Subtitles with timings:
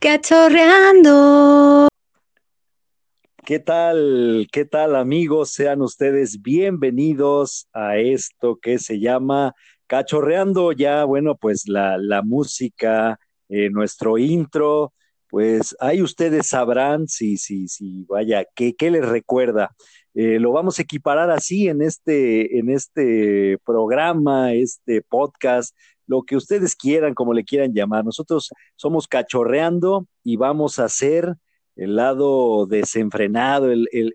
[0.00, 1.88] Cachorreando.
[3.44, 4.48] ¿Qué tal?
[4.50, 5.50] ¿Qué tal amigos?
[5.50, 9.54] Sean ustedes bienvenidos a esto que se llama
[9.86, 10.72] Cachorreando.
[10.72, 14.94] Ya, bueno, pues la, la música, eh, nuestro intro,
[15.28, 19.70] pues ahí ustedes sabrán si, si, si, vaya, ¿qué, qué les recuerda?
[20.14, 25.76] Eh, lo vamos a equiparar así en este, en este programa, este podcast,
[26.10, 28.04] lo que ustedes quieran, como le quieran llamar.
[28.04, 31.36] Nosotros somos cachorreando y vamos a hacer
[31.76, 34.12] el lado desenfrenado, el, el,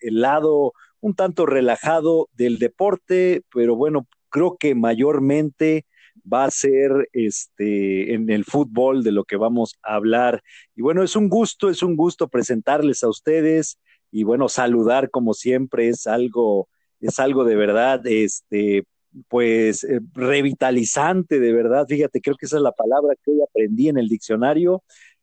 [0.00, 5.84] el, lado un tanto relajado del deporte, pero bueno, creo que mayormente
[6.20, 10.42] va a ser este en el fútbol de lo que vamos a hablar.
[10.74, 13.78] Y bueno, es un gusto, es un gusto presentarles a ustedes
[14.10, 18.86] y bueno, saludar como siempre es algo, es algo de verdad, este,
[19.28, 21.86] pues eh, revitalizante de verdad.
[21.88, 24.82] Fíjate, creo que esa es la palabra que hoy aprendí en el diccionario.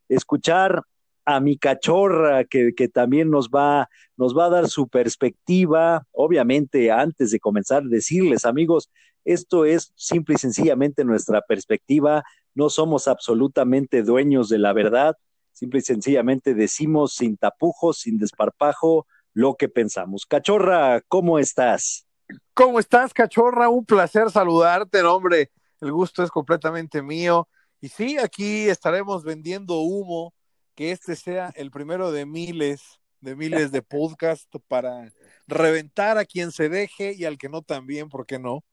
[0.09, 0.83] Escuchar
[1.25, 6.05] a mi cachorra que, que, también nos va, nos va a dar su perspectiva.
[6.11, 8.89] Obviamente, antes de comenzar, decirles, amigos,
[9.23, 12.23] esto es simple y sencillamente nuestra perspectiva.
[12.55, 15.15] No somos absolutamente dueños de la verdad.
[15.51, 20.25] Simple y sencillamente decimos sin tapujos, sin desparpajo, lo que pensamos.
[20.25, 22.07] Cachorra, ¿cómo estás?
[22.53, 23.69] ¿Cómo estás, cachorra?
[23.69, 25.51] Un placer saludarte, hombre.
[25.79, 27.47] El gusto es completamente mío.
[27.79, 30.33] Y sí, aquí estaremos vendiendo humo,
[30.75, 35.11] que este sea el primero de miles, de miles de podcasts para
[35.47, 38.63] reventar a quien se deje y al que no también, ¿por qué no?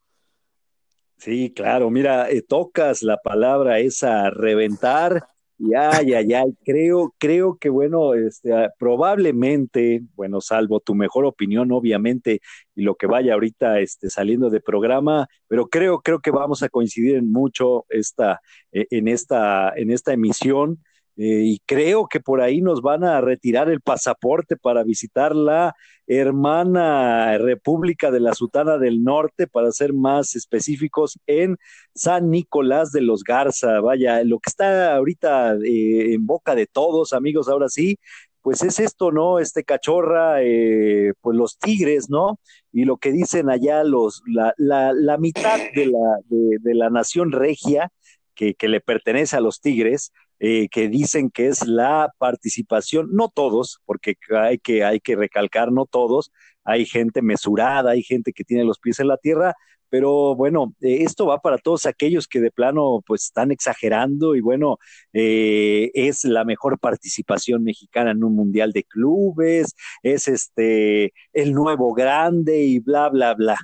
[1.17, 5.27] Sí, claro, mira, eh, tocas la palabra esa reventar
[5.59, 11.73] ya, ya, ya, creo, creo que bueno, este, ah, probablemente, bueno, salvo tu mejor opinión,
[11.73, 12.41] obviamente,
[12.77, 16.69] y lo que vaya ahorita este, saliendo de programa, pero creo, creo que vamos a
[16.69, 18.41] coincidir en mucho esta,
[18.73, 20.79] e, en esta, en esta emisión.
[21.21, 25.75] Eh, y creo que por ahí nos van a retirar el pasaporte para visitar la
[26.07, 31.57] hermana República de la Sutana del Norte, para ser más específicos, en
[31.93, 33.81] San Nicolás de los Garza.
[33.81, 37.99] Vaya, lo que está ahorita eh, en boca de todos, amigos, ahora sí,
[38.41, 39.41] pues es esto, ¿no?
[39.41, 42.39] Este cachorra, eh, pues los tigres, ¿no?
[42.73, 46.91] Y lo que dicen allá los, la, la, la mitad de la, de, de la
[46.91, 47.91] nación regia,
[48.35, 53.29] que, que, le pertenece a los tigres, eh, que dicen que es la participación, no
[53.29, 56.31] todos, porque hay que, hay que recalcar, no todos,
[56.65, 59.55] hay gente mesurada, hay gente que tiene los pies en la tierra,
[59.91, 64.41] pero bueno, eh, esto va para todos aquellos que de plano pues están exagerando y
[64.41, 64.79] bueno,
[65.13, 71.95] eh, es la mejor participación mexicana en un mundial de clubes, es este el nuevo
[71.95, 73.59] grande y bla, bla, bla.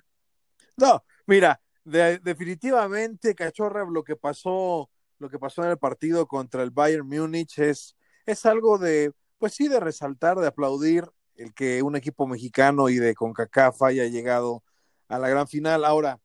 [0.76, 6.62] No, mira, de, definitivamente, cachorra, lo que pasó lo que pasó en el partido contra
[6.62, 11.82] el Bayern Múnich es, es algo de, pues sí, de resaltar, de aplaudir el que
[11.82, 14.62] un equipo mexicano y de CONCACAF haya llegado
[15.08, 15.84] a la gran final.
[15.84, 16.20] Ahora,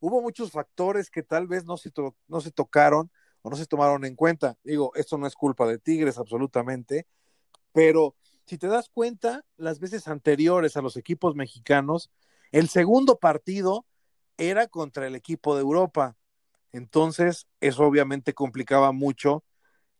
[0.00, 1.90] hubo muchos factores que tal vez no se,
[2.28, 3.10] no se tocaron
[3.42, 4.56] o no se tomaron en cuenta.
[4.62, 7.06] Digo, esto no es culpa de Tigres absolutamente,
[7.72, 8.16] pero
[8.46, 12.10] si te das cuenta, las veces anteriores a los equipos mexicanos,
[12.50, 13.86] el segundo partido
[14.36, 16.16] era contra el equipo de Europa.
[16.72, 19.44] Entonces, eso obviamente complicaba mucho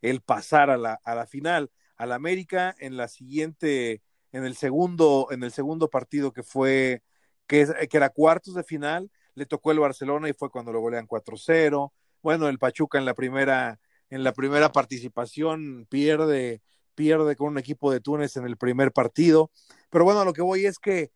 [0.00, 1.70] el pasar a la, a la final.
[1.96, 4.02] Al América en la siguiente,
[4.32, 7.02] en el segundo, en el segundo partido que fue,
[7.46, 11.06] que, que era cuartos de final, le tocó el Barcelona y fue cuando lo golean
[11.06, 11.92] 4-0.
[12.22, 16.62] Bueno, el Pachuca en la primera, en la primera participación pierde,
[16.94, 19.50] pierde con un equipo de Túnez en el primer partido.
[19.90, 21.10] Pero bueno, lo que voy es que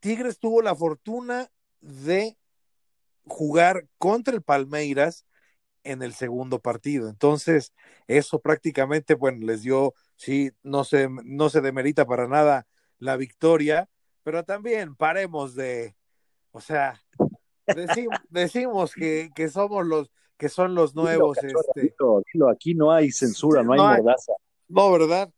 [0.00, 1.50] Tigres tuvo la fortuna
[1.80, 2.36] de
[3.26, 5.26] jugar contra el Palmeiras
[5.82, 7.08] en el segundo partido.
[7.08, 7.72] Entonces,
[8.06, 12.66] eso prácticamente, bueno, les dio, sí, no se, no se demerita para nada
[12.98, 13.88] la victoria,
[14.22, 15.94] pero también paremos de,
[16.50, 17.00] o sea,
[17.66, 21.38] decimos, decimos que, que, somos los, que son los nuevos.
[21.40, 21.80] Dilo, este...
[21.80, 24.32] dilo, dilo, aquí no hay censura, no hay mordaza.
[24.68, 25.30] No, ¿verdad?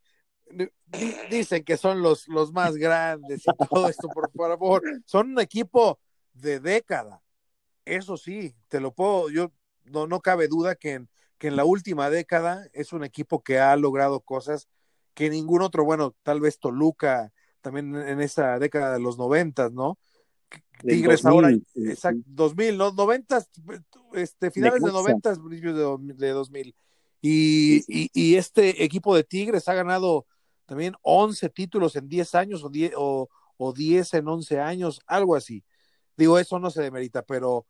[1.30, 4.82] Dicen que son los, los más grandes y todo esto, por favor.
[5.04, 6.00] Son un equipo
[6.32, 7.20] de década
[7.96, 9.52] eso sí, te lo puedo, yo
[9.84, 11.08] no, no cabe duda que en,
[11.38, 14.68] que en la última década es un equipo que ha logrado cosas
[15.14, 19.98] que ningún otro, bueno, tal vez Toluca también en esa década de los noventas, ¿no?
[20.80, 21.58] Tigres 2000, ahora,
[21.90, 22.92] exacto, 2000, ¿no?
[22.92, 23.46] 90,
[24.14, 26.74] este, finales de, 90, principios de, de 2000.
[27.20, 30.26] Y, y, y, este equipo de Tigres ha ganado
[30.66, 35.34] también 11 títulos en 10 años o 10, o, o 10 en 11 años, algo
[35.34, 35.64] así.
[36.16, 37.66] Digo, eso no se demerita, pero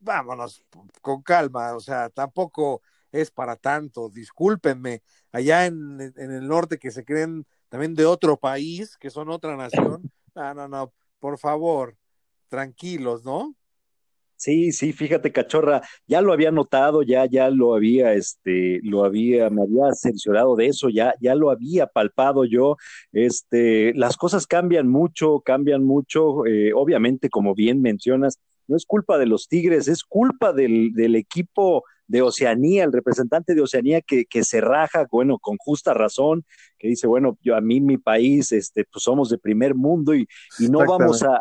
[0.00, 0.64] vámonos
[1.00, 2.82] con calma, o sea, tampoco
[3.12, 5.02] es para tanto, discúlpenme,
[5.32, 9.56] allá en, en el norte que se creen también de otro país, que son otra
[9.56, 11.96] nación, no, no, no, por favor,
[12.48, 13.54] tranquilos, ¿no?
[14.36, 19.50] Sí, sí, fíjate, cachorra, ya lo había notado, ya, ya lo había, este, lo había,
[19.50, 22.76] me había censurado de eso, ya, ya lo había palpado yo.
[23.10, 26.46] Este, las cosas cambian mucho, cambian mucho.
[26.46, 31.16] Eh, obviamente, como bien mencionas, no es culpa de los Tigres, es culpa del, del
[31.16, 36.44] equipo de Oceanía, el representante de Oceanía que, que, se raja, bueno, con justa razón,
[36.78, 40.26] que dice, bueno, yo a mí mi país, este, pues somos de primer mundo y,
[40.58, 41.34] y no vamos a,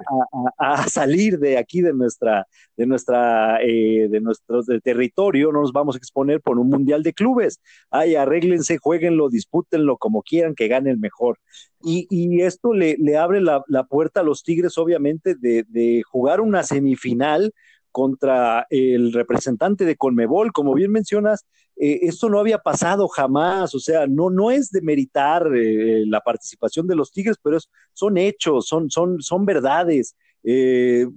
[0.60, 5.62] a, a, salir de aquí de nuestra, de nuestra, eh, de nuestro de territorio, no
[5.62, 7.62] nos vamos a exponer por un mundial de clubes.
[7.90, 11.40] Ay, arréglense, jueguenlo, dispútenlo como quieran, que gane el mejor.
[11.82, 16.02] Y, y esto le, le abre la, la, puerta a los Tigres, obviamente, de, de
[16.04, 17.54] jugar una semifinal
[17.98, 23.80] contra el representante de Conmebol, como bien mencionas, eh, esto no había pasado jamás, o
[23.80, 27.58] sea, no, no es de meritar eh, la participación de los Tigres, pero
[27.94, 30.16] son hechos, son, son, son verdades.
[30.44, 31.08] Eh,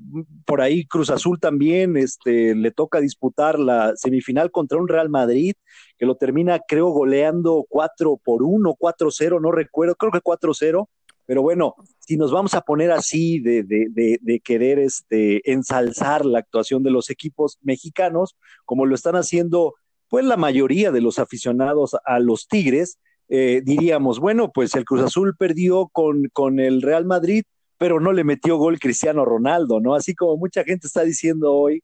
[0.46, 5.52] por ahí Cruz Azul también este, le toca disputar la semifinal contra un Real Madrid
[5.98, 10.88] que lo termina, creo, goleando 4 por 1, 4-0, no recuerdo, creo que 4-0
[11.30, 11.76] pero bueno,
[12.10, 16.82] si nos vamos a poner así de, de, de, de, querer este, ensalzar la actuación
[16.82, 19.74] de los equipos mexicanos, como lo están haciendo
[20.08, 22.98] pues la mayoría de los aficionados a los Tigres,
[23.28, 27.44] eh, diríamos, bueno, pues el Cruz Azul perdió con, con el Real Madrid,
[27.78, 29.94] pero no le metió gol Cristiano Ronaldo, ¿no?
[29.94, 31.80] Así como mucha gente está diciendo hoy,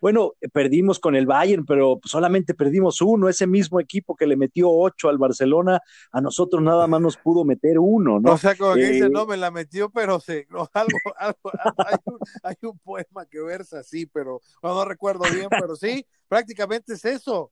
[0.00, 4.70] bueno, perdimos con el Bayern, pero solamente perdimos uno, ese mismo equipo que le metió
[4.70, 5.80] ocho al Barcelona,
[6.12, 8.32] a nosotros nada más nos pudo meter uno, ¿no?
[8.36, 11.52] O sea, como que eh, dice, no, me la metió, pero se, no, algo, algo
[11.78, 16.06] hay, un, hay, un, poema que versa así, pero no, no recuerdo bien, pero sí,
[16.28, 17.50] prácticamente es eso.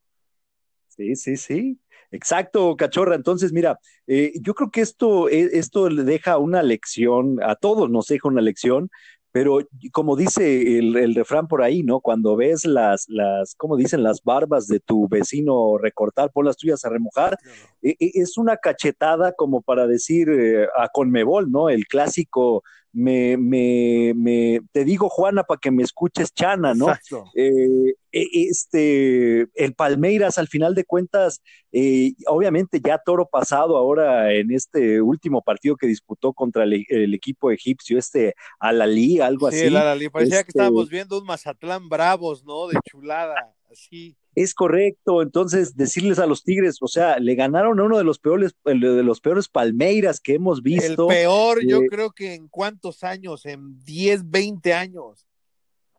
[0.88, 1.78] Sí, sí, sí.
[2.14, 3.16] Exacto, cachorra.
[3.16, 7.90] Entonces, mira, eh, yo creo que esto, eh, esto le deja una lección, a todos
[7.90, 8.88] nos deja una lección,
[9.34, 9.58] pero
[9.90, 11.98] como dice el, el, refrán por ahí, ¿no?
[11.98, 16.84] Cuando ves las, las, como dicen, las barbas de tu vecino recortar, pon las tuyas
[16.84, 17.58] a remojar, claro.
[17.82, 21.68] e, es una cachetada como para decir eh, a Conmebol, ¿no?
[21.68, 22.62] El clásico,
[22.94, 26.86] me, me, me te digo, Juana, para que me escuches, Chana, ¿no?
[27.34, 31.42] Eh, este, el Palmeiras, al final de cuentas,
[31.72, 37.12] eh, obviamente ya toro pasado ahora en este último partido que disputó contra el, el
[37.12, 39.66] equipo egipcio, este Alalí, algo sí, así.
[39.66, 42.68] El Alalí, parecía este, que estábamos viendo un Mazatlán Bravos, ¿no?
[42.68, 44.16] De chulada, así.
[44.34, 48.18] Es correcto, entonces decirles a los Tigres, o sea, le ganaron a uno de los
[48.18, 51.08] peores, de los peores Palmeiras que hemos visto.
[51.10, 55.26] El peor, eh, yo creo que en cuántos años, en 10, 20 años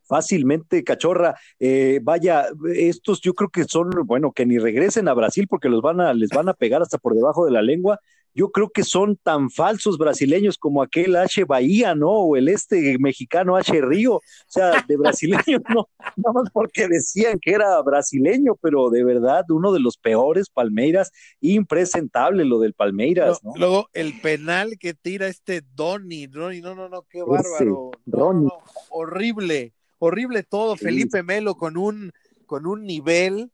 [0.06, 1.36] fácilmente, cachorra.
[1.60, 5.81] Eh, vaya, estos yo creo que son, bueno, que ni regresen a Brasil porque los
[5.81, 8.00] van a, les van a pegar hasta por debajo de la lengua.
[8.38, 11.45] Yo creo que son tan falsos brasileños como aquel H.
[11.45, 12.12] Bahía, ¿no?
[12.12, 13.80] O el este mexicano H.
[13.80, 14.16] Río.
[14.16, 19.45] O sea, de brasileños, no, nada más porque decían que era brasileño, pero de verdad,
[19.47, 23.54] uno de los peores Palmeiras, impresentable lo del Palmeiras, ¿no?
[23.56, 27.92] Luego, el penal que tira este Donny, Donny, no, no, no, qué bárbaro.
[27.94, 28.52] Ese, no, no,
[28.90, 29.74] horrible
[30.06, 30.85] horrible todo, sí.
[30.85, 32.12] Felipe Melo con un,
[32.45, 33.52] con un nivel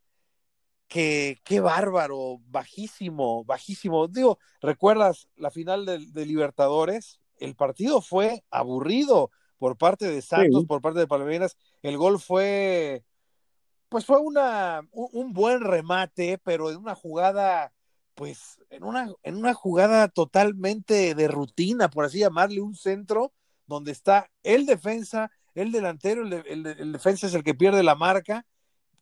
[0.87, 4.07] que, qué bárbaro, bajísimo, bajísimo.
[4.07, 7.19] Digo, ¿recuerdas la final de, de Libertadores?
[7.37, 10.67] El partido fue aburrido por parte de Santos, sí.
[10.67, 11.55] por parte de Palmeiras.
[11.81, 13.03] El gol fue,
[13.89, 17.73] pues fue una, un, un buen remate, pero en una jugada
[18.21, 23.33] pues en una, en una jugada totalmente de rutina, por así llamarle, un centro
[23.65, 27.95] donde está el defensa, el delantero, el, el, el, defensa es el que pierde la
[27.95, 28.45] marca,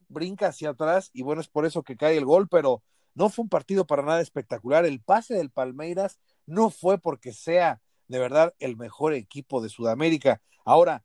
[0.07, 3.43] brinca hacia atrás y bueno, es por eso que cae el gol, pero no fue
[3.43, 4.85] un partido para nada espectacular.
[4.85, 10.41] El pase del Palmeiras no fue porque sea de verdad el mejor equipo de Sudamérica.
[10.65, 11.03] Ahora,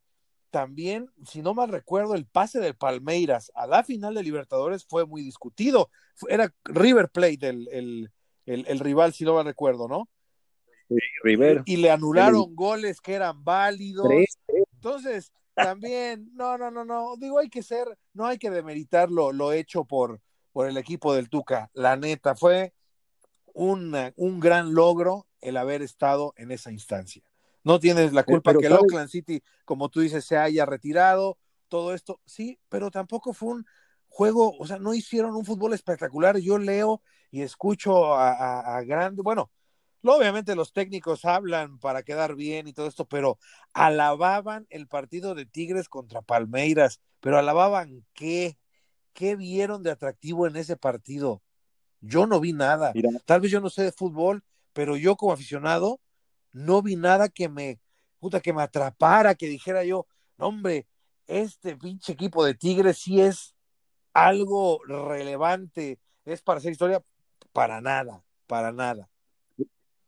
[0.51, 5.05] también, si no mal recuerdo, el pase del Palmeiras a la final de Libertadores fue
[5.05, 5.91] muy discutido.
[6.29, 8.11] Era River Plate el, el,
[8.47, 10.09] el, el rival, si no mal recuerdo, ¿no?
[10.89, 11.63] Sí, River.
[11.67, 14.07] Y, le anularon goles que eran válidos.
[14.07, 14.64] Tres, tres.
[14.85, 19.33] Entonces, también, no, no, no, no, digo, hay que ser, no hay que demeritar lo,
[19.33, 20.21] lo hecho por,
[20.53, 22.75] por el equipo del Tuca, la neta, fue
[23.55, 27.23] una, un gran logro el haber estado en esa instancia.
[27.63, 31.39] No tienes la culpa pero, que el Oakland City, como tú dices, se haya retirado,
[31.69, 33.67] todo esto, sí, pero tampoco fue un
[34.09, 36.37] juego, o sea, no hicieron un fútbol espectacular.
[36.37, 37.01] Yo leo
[37.31, 39.51] y escucho a, a, a grande, bueno,
[40.13, 43.39] obviamente los técnicos hablan para quedar bien y todo esto, pero
[43.73, 48.59] alababan el partido de Tigres contra Palmeiras, pero alababan qué,
[49.15, 51.43] qué vieron de atractivo en ese partido.
[52.01, 52.93] Yo no vi nada.
[53.25, 54.45] Tal vez yo no sé de fútbol,
[54.75, 56.01] pero yo como aficionado
[56.53, 57.81] no vi nada que me,
[58.19, 60.07] puta, que me atrapara, que dijera yo,
[60.37, 60.87] no, hombre,
[61.27, 63.55] este pinche equipo de Tigres sí es
[64.13, 67.03] algo relevante, es para hacer historia,
[67.53, 69.09] para nada, para nada.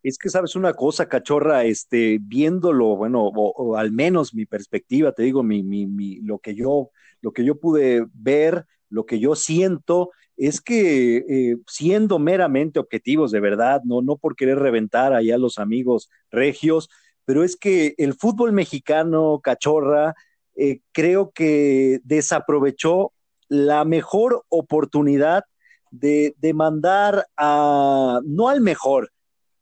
[0.02, 5.24] Es que sabes una cosa, cachorra, este, viéndolo, bueno, o, al menos mi perspectiva, te
[5.24, 9.34] digo, mi, mi, mi, lo que yo, lo que yo pude ver, lo que yo
[9.34, 15.36] siento, es que eh, siendo meramente objetivos de verdad, no, no por querer reventar allá
[15.36, 16.88] a los amigos regios,
[17.24, 20.14] pero es que el fútbol mexicano, cachorra,
[20.54, 23.12] eh, creo que desaprovechó
[23.48, 25.44] la mejor oportunidad
[25.90, 29.10] de, de mandar a, no al mejor,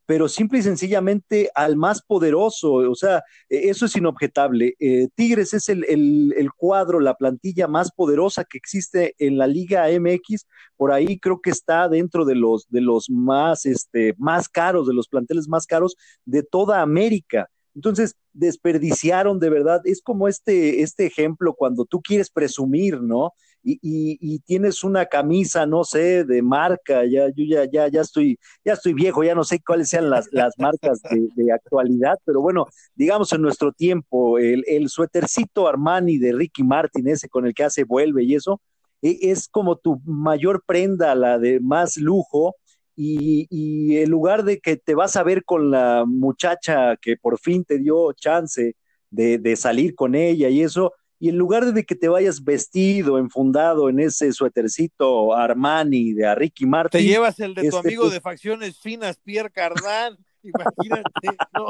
[0.06, 2.74] pero simple y sencillamente al más poderoso.
[2.74, 4.74] O sea, e, eso es inobjetable.
[4.78, 9.86] Eh, Tigres es el, el, cuadro, la plantilla más poderosa que existe en la Liga
[9.88, 10.46] MX.
[10.76, 14.94] Por ahí creo que está dentro de los, de los más, este, más caros, de
[14.94, 17.48] los planteles más caros de toda América.
[17.74, 19.80] Entonces, desperdiciaron de verdad.
[19.84, 23.32] Es como este, este ejemplo cuando tú quieres presumir, ¿no?
[23.66, 23.78] Y,
[24.20, 28.74] y, tienes una camisa, no sé, de marca, ya, yo ya, ya, ya estoy, ya
[28.74, 33.32] estoy viejo, ya no sé cuáles sean las, las marcas de, actualidad, pero bueno, digamos
[33.32, 37.84] en nuestro tiempo, el, el suétercito Armani de Ricky Martin, ese con el que hace
[37.84, 38.60] vuelve y eso,
[39.00, 42.56] e, es como tu mayor prenda, la de más lujo,
[42.96, 47.64] y, en lugar de que te vas a ver con la muchacha que por fin
[47.64, 48.76] te dio chance
[49.10, 53.88] de, salir con ella y eso, y en lugar de que te vayas vestido, enfundado
[53.88, 57.00] en ese suétercito Armani de a Ricky Martin.
[57.00, 60.18] Te llevas el de tu este, amigo pues de facciones finas, Pierre Cardin.
[60.42, 61.68] Imagínate, no.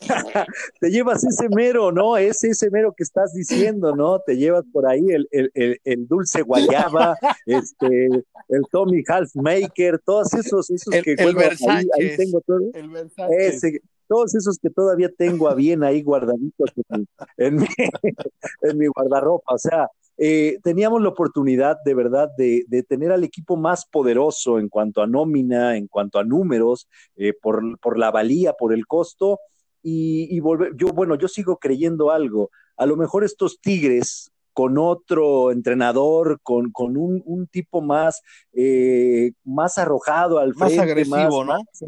[0.80, 2.16] te llevas ese mero, ¿no?
[2.16, 4.18] Es ese mero que estás diciendo, ¿no?
[4.20, 8.06] Te llevas por ahí el, el, el, dulce guayaba, este,
[8.48, 12.60] el Tommy Halfmaker, todos esos, esos que bueno, ahí, tengo todo.
[13.30, 16.70] Ese, todos esos que todavía tengo a bien ahí guardaditos
[17.36, 17.66] en mi,
[18.62, 19.54] en mi guardarropa.
[19.54, 24.68] O sea, eh, teníamos la oportunidad de verdad de, tener al equipo más poderoso en
[24.68, 29.40] cuanto a nómina, en cuanto a números, eh, por, la valía, por el costo.
[29.82, 32.50] Y, volver, yo, bueno, yo sigo creyendo algo.
[32.76, 39.78] A lo mejor estos Tigres, con otro entrenador, con, con un, tipo más, eh, más
[39.78, 41.54] arrojado al frente, más agresivo, ¿no?
[41.54, 41.84] Más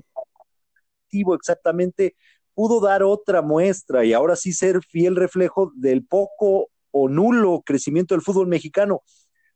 [1.34, 2.16] exactamente,
[2.54, 8.14] pudo dar otra muestra y ahora sí ser fiel reflejo del poco o nulo crecimiento
[8.14, 9.02] del fútbol mexicano.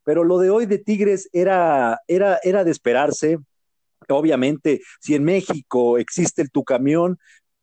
[0.05, 3.39] Pero lo de hoy de Tigres era, era, era de esperarse.
[4.09, 7.19] Obviamente, si en México existe el tu camión,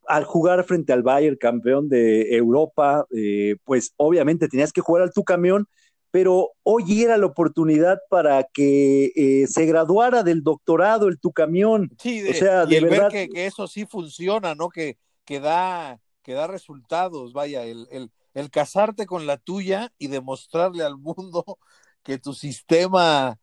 [0.08, 5.12] al jugar frente al Bayern, campeón de Europa, eh, pues obviamente tenías que jugar al
[5.12, 5.68] tu camión,
[6.16, 11.92] pero hoy era la oportunidad para que eh, se graduara del doctorado el tu camión.
[12.00, 13.12] Sí, o sea, de verdad...
[13.12, 14.70] ver que, eso sí funciona, ¿no?
[14.70, 20.08] Que, que, da, que da resultados, vaya, el, el, el casarte con la tuya y
[20.08, 21.44] demostrarle al mundo
[22.02, 23.38] que tu sistema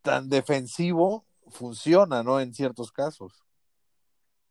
[0.00, 2.38] tan defensivo funciona, ¿no?
[2.38, 3.32] En ciertos casos.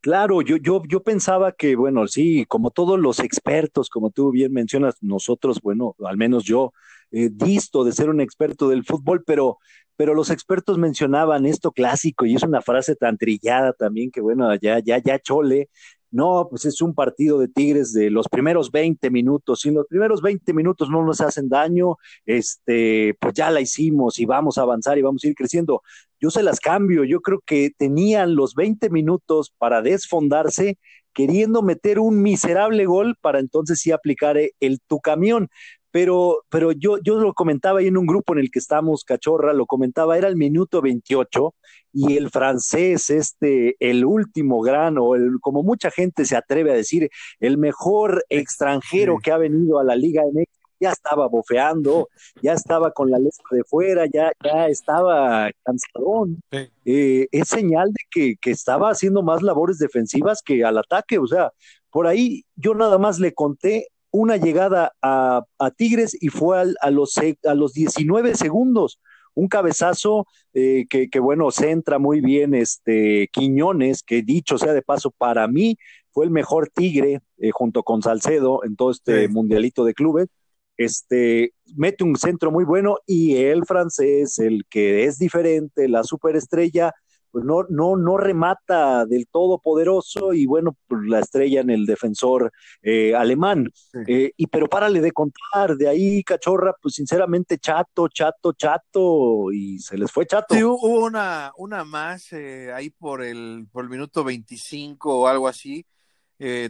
[0.02, 4.50] Claro, yo, yo, yo pensaba que, bueno, sí, como todos los expertos, como tú bien
[4.50, 6.72] mencionas, nosotros, bueno, al menos yo,
[7.10, 9.58] eh, disto de ser un experto del fútbol, pero,
[9.96, 14.54] pero los expertos mencionaban esto clásico y es una frase tan trillada también que, bueno,
[14.54, 15.68] ya, ya, ya chole,
[16.10, 19.60] no, pues es un partido de Tigres de los primeros 20 minutos.
[19.60, 24.26] Si los primeros 20 minutos no nos hacen daño, este, pues ya la hicimos y
[24.26, 25.82] vamos a avanzar y vamos a ir creciendo.
[26.20, 27.04] Yo se las cambio.
[27.04, 30.78] Yo creo que tenían los 20 minutos para desfondarse,
[31.12, 35.48] queriendo meter un miserable gol para entonces sí aplicar el tu camión
[35.90, 39.52] pero, pero yo, yo lo comentaba ahí en un grupo en el que estamos, Cachorra,
[39.52, 41.54] lo comentaba, era el minuto 28
[41.92, 46.74] y el francés, este, el último gran, o el, como mucha gente se atreve a
[46.74, 52.08] decir, el mejor extranjero que ha venido a la Liga MX, ya estaba bofeando,
[52.42, 56.40] ya estaba con la letra de fuera, ya, ya estaba cansadón.
[56.84, 61.26] Eh, es señal de que, que estaba haciendo más labores defensivas que al ataque, o
[61.26, 61.52] sea,
[61.90, 65.44] por ahí yo nada más le conté una llegada a,
[65.76, 69.00] Tigres y fue a, los, a los 19 segundos.
[69.34, 74.82] Un cabezazo eh, que, que, bueno, centra muy bien este Quiñones, que dicho sea de
[74.82, 75.78] paso, para mí
[76.12, 80.28] fue el mejor Tigre eh, junto con Salcedo en todo este mundialito de clubes.
[80.76, 86.92] Este mete un centro muy bueno y el francés, el que es diferente, la superestrella,
[87.30, 91.86] pues no, no, no remata del todo poderoso y bueno, pues la estrella en el
[91.86, 93.70] defensor eh, alemán.
[94.06, 99.78] Eh, y pero párale de contar, de ahí Cachorra, pues sinceramente chato, chato, chato, y
[99.78, 100.54] se les fue chato.
[100.54, 105.48] Sí, hubo una, una más eh, ahí por el, por el minuto 25 o algo
[105.48, 105.86] así.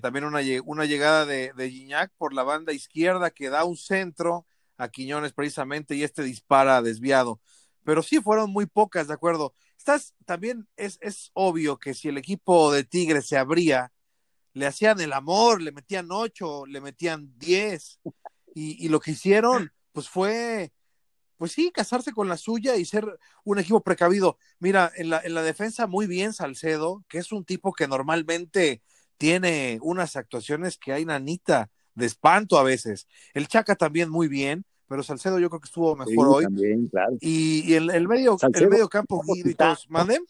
[0.01, 4.47] también una, una llegada de, de Gignac por la banda izquierda que da un centro
[4.81, 7.41] a Quiñones precisamente y este dispara desviado.
[7.85, 9.53] Pero sí fueron muy pocas, de acuerdo.
[9.81, 13.91] Estás, también es, es obvio que si el equipo de Tigres se abría,
[14.53, 17.99] le hacían el amor, le metían ocho, le metían diez,
[18.55, 20.75] y, y lo que hicieron, pues fue,
[21.39, 23.07] pues sí, casarse con la suya y ser
[23.43, 24.37] un equipo precavido.
[24.59, 28.83] Mira, en la, en la defensa muy bien Salcedo, que es un tipo que normalmente
[29.17, 33.09] tiene unas actuaciones que hay nanita de espanto a veces.
[33.33, 36.47] El Chaca también muy bien, pero Salcedo yo creo que estuvo mejor hoy.
[37.21, 40.25] y, el, el, medio, el medio campo Guido y todos, ¿manden?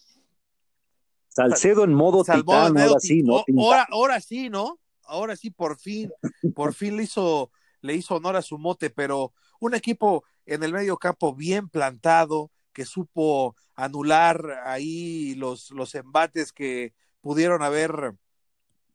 [1.31, 3.43] Salcedo en modo titán, ahora sí, ¿no?
[3.59, 4.79] Ahora, ahora sí, ¿no?
[5.05, 6.12] Ahora sí, por fin,
[6.55, 7.50] por fin le hizo,
[7.81, 12.50] le hizo honor a su mote, pero un equipo en el medio campo bien plantado,
[12.75, 18.12] que supo anular ahí los, los embates que pudieron haber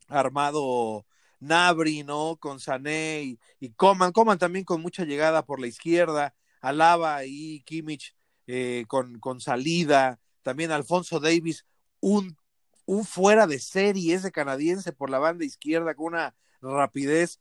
[0.10, 1.08] armado
[1.40, 2.38] Nabri, ¿no?
[2.38, 8.16] Con Sané y, Coman, Coman también con mucha llegada por la izquierda, Alaba y Kimmich
[8.48, 11.66] eh, con, con, salida, también Alfonso Davis,
[12.00, 12.38] un,
[12.86, 17.40] un fuera de serie ese canadiense por la banda izquierda con una rapidez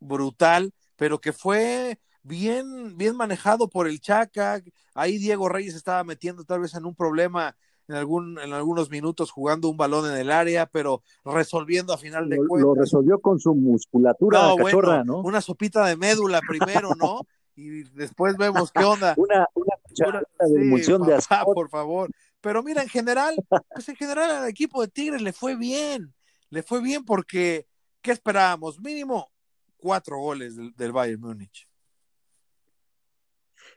[0.00, 4.62] brutal, pero que fue bien, bien manejado por el Chaca.
[4.94, 7.56] Ahí Diego Reyes estaba metiendo tal vez en un problema
[7.88, 12.28] en, algún, en algunos minutos jugando un balón en el área, pero resolviendo a final
[12.28, 12.60] de cuentas.
[12.60, 15.20] Lo resolvió con su musculatura no, cachorra, ¿no?
[15.20, 17.20] Una sopita de médula primero, ¿no?
[17.56, 19.14] y después vemos qué onda.
[19.16, 21.54] una, una de emulsión de asco.
[21.54, 22.10] Por favor.
[22.40, 26.12] Pero mira, en general, pues en general al equipo de Tigres le fue bien.
[26.50, 27.66] Le fue bien porque,
[28.02, 28.80] ¿qué esperábamos?
[28.80, 29.30] Mínimo
[29.76, 31.68] cuatro goles del, del Bayern Múnich.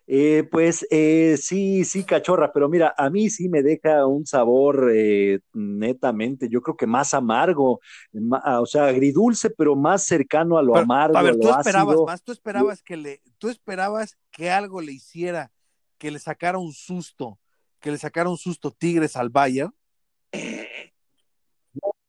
[0.09, 4.89] Eh, pues eh, sí, sí, cachorra, pero mira, a mí sí me deja un sabor
[4.95, 7.81] eh, netamente, yo creo que más amargo,
[8.13, 11.17] o sea, agridulce, pero más cercano a lo amargo.
[11.17, 15.51] A ver, tú esperabas más, tú esperabas que le, tú esperabas que algo le hiciera,
[15.97, 17.37] que le sacara un susto,
[17.81, 19.73] que le sacara un susto Tigres al Bayern.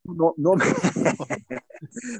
[0.05, 0.65] No, no, no.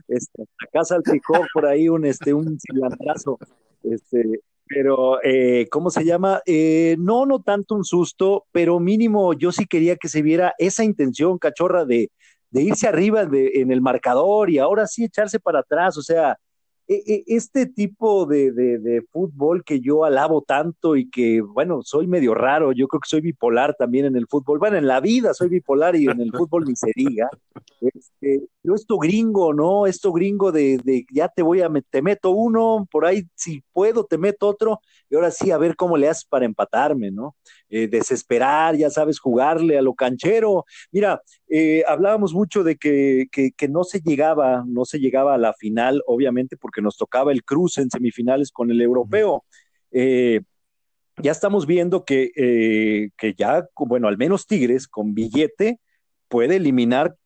[0.09, 3.39] este, acá salpicó por ahí un, este, un cilantrazo.
[3.85, 6.41] Este, pero, eh, ¿cómo se llama?
[6.47, 10.85] Eh, no, no tanto un susto, pero mínimo yo sí quería que se viera esa
[10.85, 12.11] intención, cachorra, de,
[12.51, 15.97] de irse arriba de, en el marcador y ahora sí echarse para atrás.
[15.99, 16.39] O sea,
[16.89, 22.73] este tipo de, de, fútbol que yo alabo tanto y que, bueno, soy medio raro,
[22.73, 25.97] yo creo que soy bipolar también en el fútbol, bueno, en la vida soy bipolar
[25.97, 27.29] y en el fútbol ni se diga.
[27.81, 29.87] Este, esto gringo, ¿no?
[29.87, 34.05] Esto gringo de, de ya te voy a, te meto uno, por ahí si puedo
[34.05, 37.37] te meto otro, y ahora sí a ver cómo le haces para empatarme, ¿no?
[37.69, 40.65] Eh, desesperar, ya sabes, jugarle a lo canchero.
[40.91, 45.53] Mira, eh, hablábamos mucho de que, que no se llegaba, no se llegaba a la
[45.55, 49.45] final, obviamente, porque nos tocaba el cruce en semifinales con el europeo.
[49.91, 50.41] Eh,
[51.23, 55.81] ya estamos viendo que, eh, que ya, bueno, al menos Tigres con billete
[56.29, 57.17] puede eliminar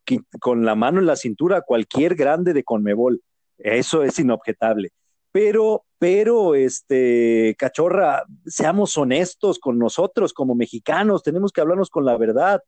[0.40, 3.22] con la mano en la cintura a cualquier grande de Conmebol.
[3.58, 4.90] Eso es inobjetable.
[5.30, 12.16] Pero, pero, este, cachorra, seamos honestos con nosotros como mexicanos, tenemos que hablarnos con la
[12.16, 12.62] verdad.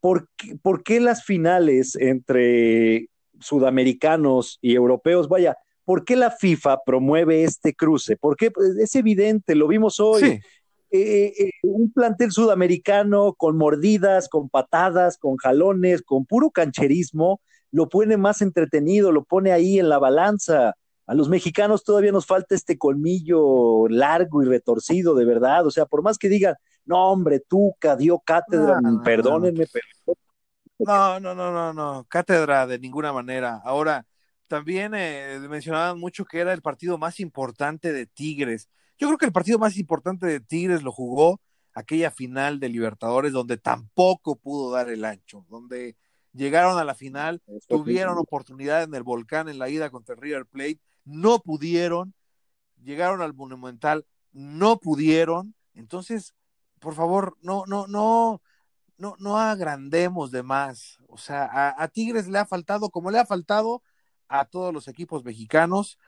[0.00, 3.08] ¿Por qué, ¿Por qué las finales entre
[3.40, 8.16] sudamericanos y europeos, vaya, ¿por qué la FIFA promueve este cruce?
[8.16, 10.40] Porque pues, es evidente, lo vimos hoy.
[10.96, 17.40] Eh, eh, un plantel sudamericano con mordidas, con patadas, con jalones, con puro cancherismo,
[17.72, 20.76] lo pone más entretenido, lo pone ahí en la balanza.
[21.06, 25.66] A los mexicanos todavía nos falta este colmillo largo y retorcido, de verdad.
[25.66, 30.16] O sea, por más que digan, no, hombre, Tuca dio cátedra, perdónenme, pero.
[30.78, 33.60] No, no, no, no, no, cátedra de ninguna manera.
[33.64, 34.06] Ahora,
[34.48, 38.68] también eh, mencionaban mucho que era el partido más importante de Tigres.
[38.98, 41.40] Yo creo que el partido más importante de Tigres lo jugó
[41.74, 45.96] aquella final de Libertadores donde tampoco pudo dar el ancho, donde
[46.32, 50.46] llegaron a la final, tuvieron oportunidad en el volcán en la ida contra el River
[50.46, 52.14] Plate, no pudieron,
[52.82, 55.54] llegaron al Monumental, no pudieron.
[55.74, 56.34] Entonces,
[56.78, 58.40] por favor, no, no, no,
[58.96, 60.98] no, no agrandemos de más.
[61.08, 63.82] O sea, a, a Tigres le ha faltado, como le ha faltado
[64.28, 65.98] a todos los equipos mexicanos,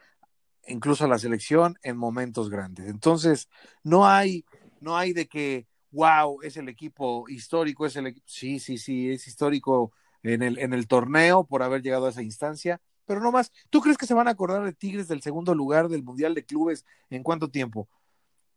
[0.66, 2.86] incluso a la selección, en momentos grandes.
[2.88, 3.48] Entonces,
[3.82, 4.44] no hay,
[4.80, 9.26] no hay de que wow, es el equipo histórico, es el sí, sí, sí, es
[9.26, 13.50] histórico en el, en el torneo por haber llegado a esa instancia, pero no más.
[13.70, 16.44] ¿Tú crees que se van a acordar de Tigres del segundo lugar del Mundial de
[16.44, 17.88] Clubes en cuánto tiempo?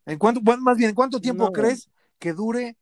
[0.06, 2.78] ¿En cuánto, más bien, en cuánto tiempo crees que dure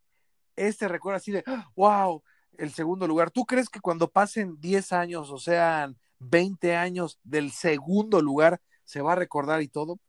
[0.55, 1.43] este recuerdo así de,
[1.75, 2.23] wow,
[2.57, 3.29] el segundo lugar?
[3.29, 9.01] ¿Tú crees que cuando pasen 10 años, o sean 20 años del segundo lugar, se
[9.01, 9.99] va a recordar y todo?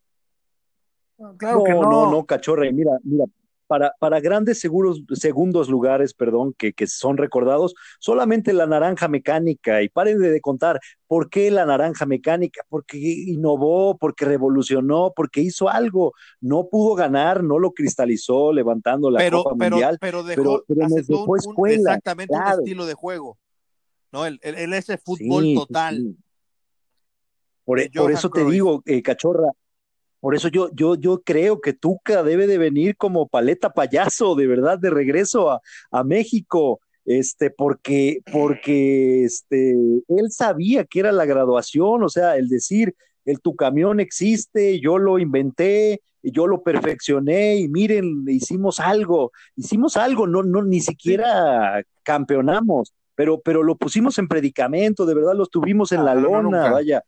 [1.36, 1.82] Claro que no.
[1.82, 2.70] No, no, cachorra.
[2.70, 3.24] Mira, mira,
[3.68, 9.82] para, para grandes seguros, segundos lugares, perdón, que, que, son recordados, solamente la naranja mecánica,
[9.82, 12.62] y paren de contar, ¿por qué la naranja mecánica?
[12.68, 19.30] Porque innovó, porque revolucionó, porque hizo algo, no pudo ganar, no lo cristalizó levantando la
[19.30, 20.64] Copa Mundial, pero dejó,
[21.66, 23.38] exactamente un estilo de juego,
[24.12, 24.26] ¿no?
[24.26, 26.16] El, el, ese fútbol total.
[27.64, 29.52] Por, por, eso te digo, eh, cachorra,
[30.20, 34.46] por eso yo, yo, yo creo que Tuca debe de venir como paleta payaso, de
[34.46, 41.24] verdad, de regreso a, a México, este, porque, porque este, él sabía que era la
[41.24, 42.94] graduación, o sea, el decir,
[43.24, 49.96] el tu camión existe, yo lo inventé, yo lo perfeccioné y miren, hicimos algo, hicimos
[49.96, 55.46] algo, no, no, ni siquiera campeonamos, pero, pero lo pusimos en predicamento, de verdad lo
[55.46, 57.02] tuvimos en la lona, vaya.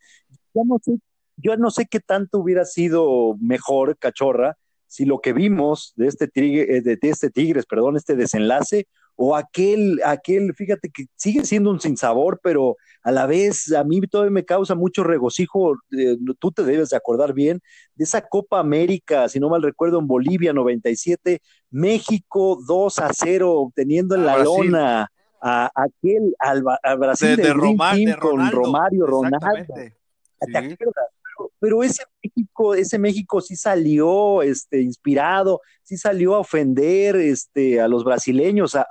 [0.53, 0.99] Ya no sé
[1.37, 6.27] yo no sé qué tanto hubiera sido mejor, cachorra, si lo que vimos de este,
[6.27, 11.71] tigre, eh, de, este Tigres, perdón, este desenlace, o aquel, aquel, fíjate que sigue siendo
[11.71, 16.51] un sinsabor, pero a la vez a mí todavía me causa mucho regocijo, eh, tú
[16.51, 17.61] te debes de acordar bien,
[17.95, 23.71] de esa Copa América, si no mal recuerdo, en Bolivia 97, México 2 a 0,
[23.77, 25.09] teniendo en la lona
[25.41, 26.63] a aquel, al,
[26.99, 29.75] Brasil de, de, con Romario Ronaldo.
[29.75, 31.11] ¿Te acuerdas?
[31.59, 37.89] pero ese México, ese México sí salió este, inspirado, sí salió a ofender este, a
[37.89, 38.87] los brasileños, a,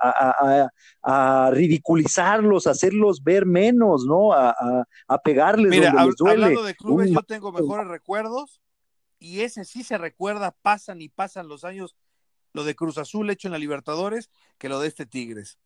[1.02, 4.32] a, ridiculizarlos, a hacerlos ver menos, ¿no?
[4.32, 4.86] A,
[5.24, 6.44] pegarles Mira, donde les duele.
[6.44, 8.60] Hablando de clubes, yo tengo mejores recuerdos
[9.18, 11.96] y ese sí se recuerda, pasan y pasan los años,
[12.52, 15.58] lo de Cruz Azul hecho en la Libertadores, que lo de este Tigres.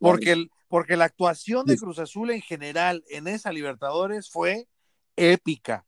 [0.00, 4.66] Porque, el, porque la actuación de Cruz Azul en general en esa Libertadores fue
[5.14, 5.86] épica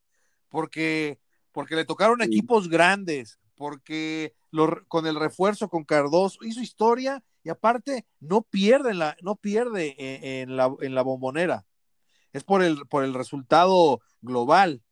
[0.53, 1.17] porque,
[1.51, 4.35] porque le tocaron equipos grandes, porque
[4.87, 10.55] con el refuerzo con Cardoso hizo historia y aparte no pierde, la, no pierde en,
[10.55, 11.65] la, en la bombonera.
[12.33, 14.83] Es por el, por el resultado global,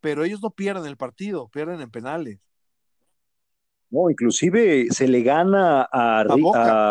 [0.00, 2.40] pero ellos no pierden el partido, pierden en penales.
[3.90, 6.24] No, inclusive se le gana a,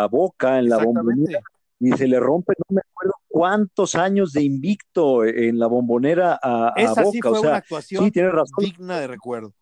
[0.08, 0.60] Boca.
[0.60, 1.42] en la bombonera
[1.86, 6.72] y se le rompe, no me acuerdo cuántos años de invicto en la bombonera a,
[6.76, 7.10] Esa Boca.
[7.12, 8.10] Sí fue una actuación
[8.58, 9.54] digna de recuerdo.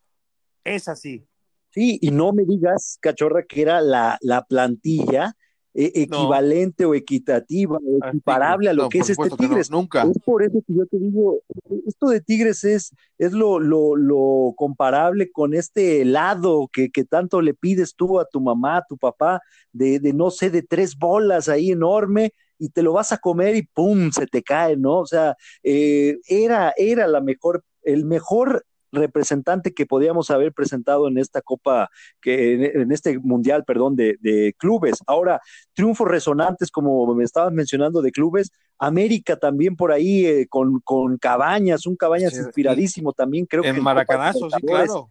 [0.64, 1.26] Es así.
[1.70, 5.34] Sí, y no me digas, cachorra, que era la, la plantilla
[5.74, 9.70] eh, equivalente o equitativa, o equiparable a lo que es este Tigres.
[9.70, 10.02] nunca.
[10.02, 11.40] Es por eso que yo te digo,
[11.86, 17.40] esto de Tigres es, es lo, lo, lo comparable con este helado que, que, tanto
[17.40, 19.40] le pides tú a tu mamá, a tu papá,
[19.72, 23.56] de, de no sé, de tres bolas ahí enorme, y te lo vas a comer
[23.56, 24.10] y ¡pum!
[24.12, 24.98] se te cae, ¿no?
[24.98, 31.18] O sea, eh, era, era la mejor, el mejor representante que podíamos haber presentado en
[31.18, 34.98] esta Copa, que, en, este Mundial, perdón, de, clubes.
[35.06, 35.40] Ahora,
[35.74, 38.50] triunfos resonantes, como me estabas mencionando, de clubes.
[38.78, 43.80] América también por ahí eh, con, con Cabañas, un Cabañas inspiradísimo también, creo en que.
[43.80, 45.08] Maracanazo, sí, claro.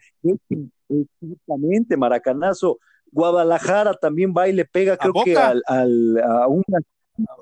[1.21, 2.79] Exactamente, Maracanazo.
[3.11, 6.79] Guadalajara también va y le pega, creo que al, al, a una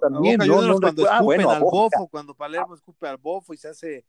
[0.02, 4.06] también, cuando ah, bueno, al bofo, cuando Palermo escupe al bofo y se hace.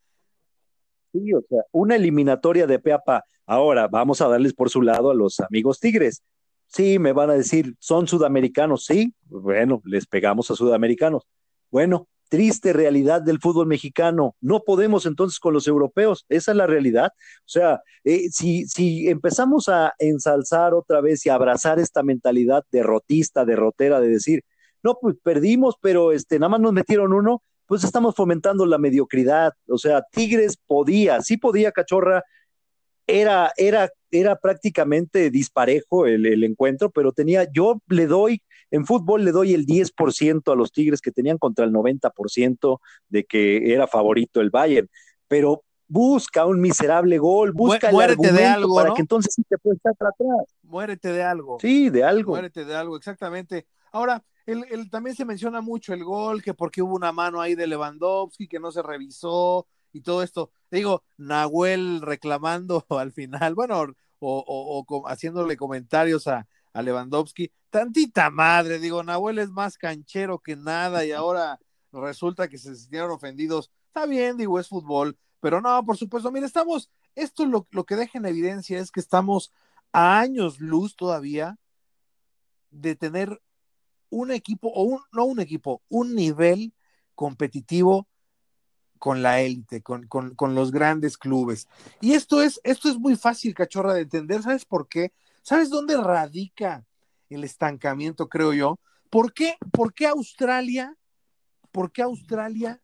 [1.11, 3.25] Sí, o sea, una eliminatoria de Peapa.
[3.45, 6.23] Ahora, vamos a darles por su lado a los amigos Tigres.
[6.67, 9.13] Sí, me van a decir, son sudamericanos, sí.
[9.25, 11.27] Bueno, les pegamos a sudamericanos.
[11.69, 14.37] Bueno, triste realidad del fútbol mexicano.
[14.39, 16.25] No podemos entonces con los europeos.
[16.29, 17.11] Esa es la realidad.
[17.39, 23.43] O sea, eh, si, si empezamos a ensalzar otra vez y abrazar esta mentalidad derrotista,
[23.43, 24.43] derrotera de decir,
[24.81, 29.53] no, pues perdimos, pero este, nada más nos metieron uno, pues estamos fomentando la mediocridad.
[29.69, 32.21] O sea, Tigres podía, sí podía, cachorra,
[33.07, 39.23] era, era, era prácticamente disparejo el, el, encuentro, pero tenía, yo le doy, en fútbol
[39.23, 43.87] le doy el 10% a los Tigres que tenían contra el 90% de que era
[43.87, 44.89] favorito el Bayern,
[45.29, 49.57] pero busca un miserable gol, busca el argumento de algo, para que entonces sí te
[49.57, 50.57] puedas estar atrás.
[50.63, 51.57] Muérete de algo.
[51.61, 52.31] Sí, de algo.
[52.31, 53.65] Muérete de algo, exactamente.
[53.93, 57.67] Ahora, el, también se menciona mucho el gol, que porque hubo una mano ahí de
[57.67, 60.51] Lewandowski que no se revisó y todo esto.
[60.69, 63.81] Digo, Nahuel reclamando al final, bueno,
[64.19, 67.51] o, o, haciéndole comentarios a, a Lewandowski.
[67.69, 71.59] Tantita madre, digo, Nahuel es más canchero que nada y ahora
[71.91, 73.71] resulta que se sintieron ofendidos.
[73.87, 77.95] Está bien, digo, es fútbol, pero no, por supuesto, mire, estamos, esto lo, lo que
[77.95, 79.51] deja en evidencia es que estamos
[79.91, 81.57] a años luz todavía
[82.69, 83.41] de tener
[84.11, 86.73] un equipo, o un, no un equipo, un nivel
[87.15, 88.07] competitivo
[88.99, 91.67] con la élite, con, con, con, los grandes clubes.
[92.01, 94.43] Y esto es, esto es muy fácil, cachorra, de entender.
[94.43, 95.11] ¿Sabes por qué?
[95.41, 96.85] ¿Sabes dónde radica
[97.29, 98.79] el estancamiento, creo yo?
[99.09, 100.95] ¿Por qué, por qué Australia,
[101.71, 102.81] por qué Australia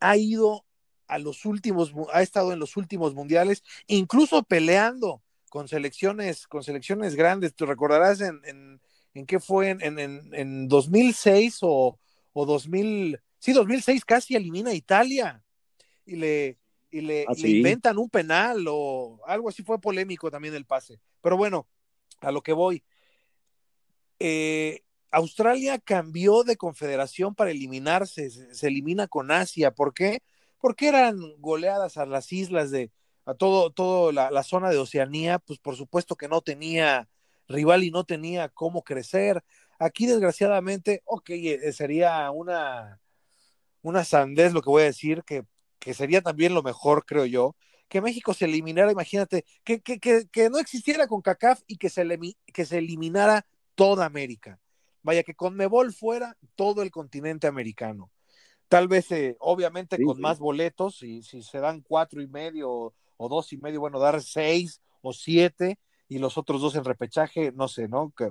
[0.00, 0.64] ha ido
[1.06, 7.16] a los últimos, ha estado en los últimos mundiales, incluso peleando con selecciones, con selecciones
[7.16, 7.54] grandes?
[7.54, 8.80] Tú recordarás en, en,
[9.14, 11.98] en qué fue en, en, en 2006 o,
[12.32, 15.42] o 2000, sí, 2006 casi elimina a Italia
[16.06, 16.58] y le,
[16.90, 21.00] y le, ¿Ah, le inventan un penal o algo así, fue polémico también el pase.
[21.20, 21.68] Pero bueno,
[22.20, 22.82] a lo que voy.
[24.18, 29.72] Eh, Australia cambió de confederación para eliminarse, se, se, elimina con Asia.
[29.72, 30.22] ¿Por qué?
[30.58, 32.90] Porque eran goleadas a las islas de,
[33.24, 37.08] a todo, todo la, la, zona de Oceanía, pues por supuesto que no tenía
[37.50, 39.44] rival y no tenía cómo crecer.
[39.78, 43.00] Aquí, desgraciadamente, ok, eh, sería una,
[43.82, 45.44] una sandez lo que voy a decir, que,
[45.78, 47.56] que sería también lo mejor, creo yo,
[47.88, 51.90] que México se eliminara, imagínate, que, que, que, que no existiera con CACAF y que
[51.90, 52.06] se,
[52.52, 54.60] que se eliminara toda América.
[55.02, 58.10] Vaya, que con Mebol fuera todo el continente americano.
[58.68, 60.22] Tal vez, eh, obviamente, sí, con sí.
[60.22, 63.98] más boletos, y si se dan cuatro y medio o, o, dos y medio, bueno,
[63.98, 65.78] dar seis o siete
[66.10, 68.12] y los otros dos en repechaje, no sé, ¿no?
[68.16, 68.30] Que,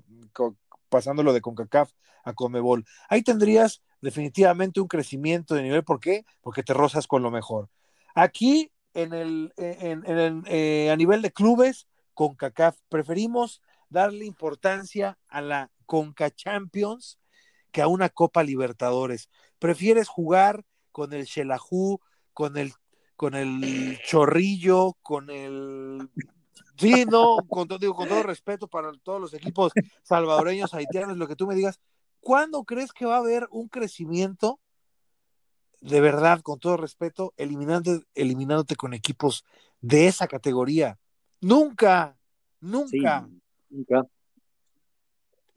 [0.89, 1.91] pasándolo de CONCACAF
[2.25, 2.85] a CONMEBOL.
[3.07, 5.85] Ahí tendrías definitivamente un crecimiento de nivel.
[5.85, 6.25] ¿Por qué?
[6.41, 7.69] Porque te rozas con lo mejor.
[8.13, 15.39] Aquí, en el, en, en, eh, a nivel de clubes, CONCACAF, preferimos darle importancia a
[15.41, 17.17] la CONCA Champions
[17.71, 19.29] que a una Copa Libertadores.
[19.57, 22.01] Prefieres jugar con el Xelajú,
[22.33, 22.73] con el,
[23.15, 26.09] con el Chorrillo, con el
[26.79, 31.35] Sí, no, con, digo, con todo respeto para todos los equipos salvadoreños, haitianos, lo que
[31.35, 31.79] tú me digas,
[32.21, 34.59] ¿cuándo crees que va a haber un crecimiento
[35.81, 39.43] de verdad, con todo respeto, eliminándote, eliminándote con equipos
[39.81, 40.97] de esa categoría?
[41.41, 42.17] Nunca,
[42.59, 43.27] nunca.
[43.27, 44.07] Sí, nunca.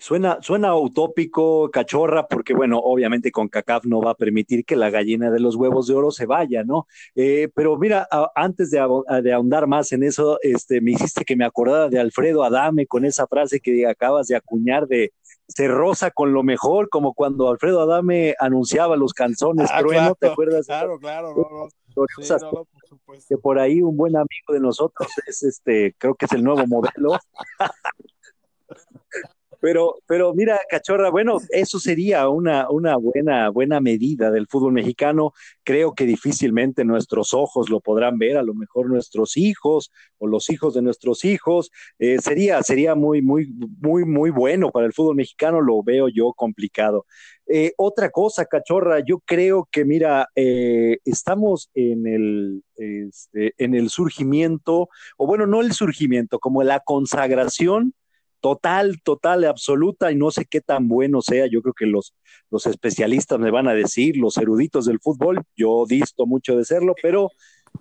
[0.02, 4.90] Suena, suena utópico, cachorra, porque bueno, obviamente con CACAF no va a permitir que la
[4.90, 6.88] gallina de los huevos de oro se vaya, ¿no?
[7.14, 8.84] Eh, pero mira, a, antes de,
[9.22, 13.04] de, ahondar más en eso, este, me hiciste que me acordara de Alfredo Adame con
[13.04, 15.12] esa frase que acabas de acuñar de
[15.46, 20.14] se rosa con lo mejor, como cuando Alfredo Adame anunciaba los canzones ah, trueno, claro,
[20.18, 20.66] ¿te acuerdas?
[20.66, 21.68] Claro, claro, no, no.
[22.20, 22.66] Sí, no, no,
[23.04, 26.42] por que por ahí un buen amigo de nosotros es este, creo que es el
[26.42, 27.20] nuevo modelo.
[29.62, 35.34] Pero, pero mira, cachorra, bueno, eso sería una, una buena, buena medida del fútbol mexicano.
[35.62, 40.50] Creo que difícilmente nuestros ojos lo podrán ver, a lo mejor nuestros hijos o los
[40.50, 41.70] hijos de nuestros hijos.
[42.00, 46.32] Eh, sería, sería muy, muy, muy, muy bueno para el fútbol mexicano, lo veo yo
[46.32, 47.06] complicado.
[47.46, 53.90] Eh, otra cosa, cachorra, yo creo que, mira, eh, estamos en el, este, en el
[53.90, 57.94] surgimiento, o bueno, no el surgimiento, como la consagración
[58.42, 61.46] total, total, absoluta, y no sé qué tan bueno sea.
[61.46, 62.14] Yo creo que los,
[62.50, 66.94] los especialistas me van a decir, los eruditos del fútbol, yo disto mucho de serlo,
[67.00, 67.30] pero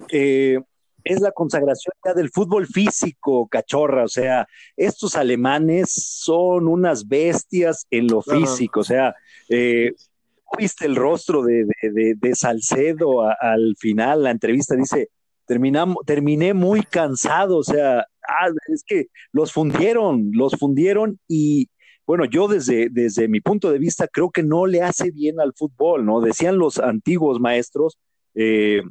[0.10, 0.60] eh,
[1.04, 4.04] es la consagración ya del fútbol físico, cachorra.
[4.04, 4.48] O sea,
[4.78, 8.82] estos alemanes son unas bestias en lo físico.
[8.82, 9.16] O sea,
[9.50, 9.94] eh,
[10.60, 15.10] viste el rostro de, de, de, de Salcedo a, al final, la entrevista dice,
[15.48, 21.70] terminamos, terminé muy cansado, o sea, ah, es que los fundieron, los fundieron y
[22.08, 25.54] bueno, yo desde, desde mi punto de vista creo que no le hace bien al
[25.56, 26.20] fútbol, ¿no?
[26.20, 27.98] Decían los antiguos maestros
[28.36, 28.82] eh,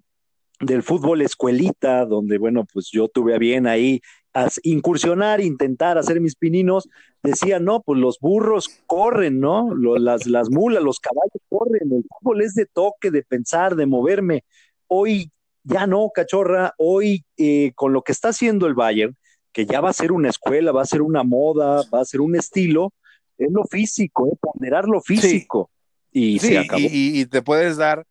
[0.61, 4.01] del fútbol escuelita, donde, bueno, pues yo tuve a bien ahí
[4.33, 6.89] a incursionar, intentar hacer mis pininos,
[7.23, 9.75] decían, no, pues los burros corren, ¿no?
[9.75, 14.45] Las, las mulas, los caballos corren, el fútbol es de toque, de pensar, de moverme.
[14.87, 15.33] Hoy
[15.65, 19.17] ya no, cachorra, hoy eh, con lo que está haciendo el Bayern,
[19.53, 22.21] que ya va a ser una escuela, va a ser una moda, va a ser
[22.21, 22.93] un estilo,
[23.39, 25.71] es lo físico, es ponderar lo físico.
[26.13, 26.35] Sí.
[26.35, 26.81] Y sí, se acabó.
[26.81, 28.07] Y, y, te puedes dar,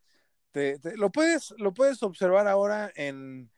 [0.52, 3.50] te, te, lo, puedes, lo puedes observar ahora en,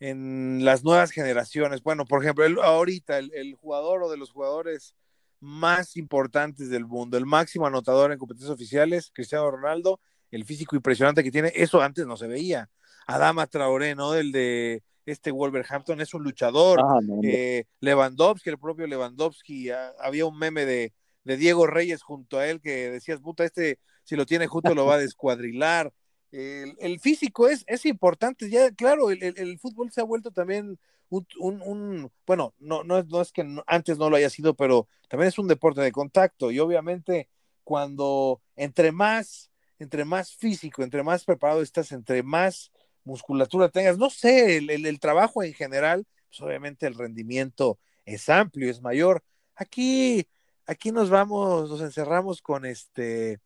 [0.00, 1.82] en las nuevas generaciones.
[1.82, 4.94] Bueno, por ejemplo, el, ahorita el, el, jugador o de los jugadores
[5.38, 10.00] más importantes del mundo, el máximo anotador en competencias oficiales, Cristiano Ronaldo,
[10.30, 12.68] el físico impresionante que tiene, eso antes no se veía.
[13.06, 14.14] Adama Traoré, ¿no?
[14.14, 16.80] El de este Wolverhampton es un luchador.
[16.80, 20.92] Ah, eh, Lewandowski, el propio Lewandowski, había un meme de,
[21.24, 24.86] de, Diego Reyes junto a él que decías, puta, este si lo tiene junto lo
[24.86, 25.92] va a descuadrilar.
[26.32, 31.26] El, físico es, es importante, ya claro, el, el, fútbol se ha vuelto también un,
[31.40, 35.38] un, bueno, no, no, no es que antes no lo haya sido, pero también es
[35.38, 37.28] un deporte de contacto y obviamente
[37.64, 42.70] cuando entre más, entre más físico, entre más preparado estás, entre más
[43.04, 48.80] musculatura tengas, no sé, el, trabajo en general, pues obviamente el rendimiento es amplio, es
[48.80, 49.22] mayor.
[49.56, 50.26] Aquí,
[50.66, 53.40] aquí nos vamos, nos encerramos con este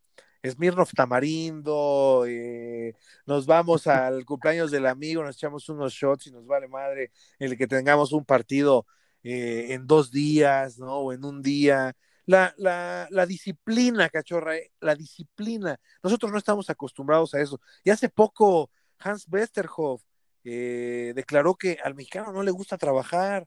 [0.47, 2.95] Smirnoff Tamarindo, eh,
[3.27, 7.57] nos vamos al cumpleaños del amigo, nos echamos unos shots y nos vale madre el
[7.57, 8.87] que tengamos un partido
[9.23, 10.99] eh, en dos días, ¿no?
[10.99, 11.97] O en un día.
[12.27, 15.79] La, la, la, disciplina, cachorra, eh, la disciplina.
[16.03, 17.61] Nosotros no estamos acostumbrados a eso.
[17.83, 20.03] Y hace poco Hans Westerhoff
[20.45, 23.47] declaró que al mexicano no le gusta trabajar.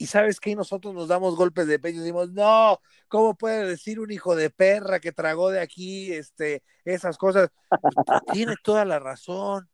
[0.00, 3.98] Y sabes que nosotros nos damos golpes de pecho y decimos, no, ¿cómo puede decir
[3.98, 7.50] un hijo de perra que tragó de aquí este, esas cosas?
[8.32, 9.68] tiene toda la razón,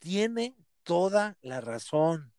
[0.00, 2.32] tiene toda la razón.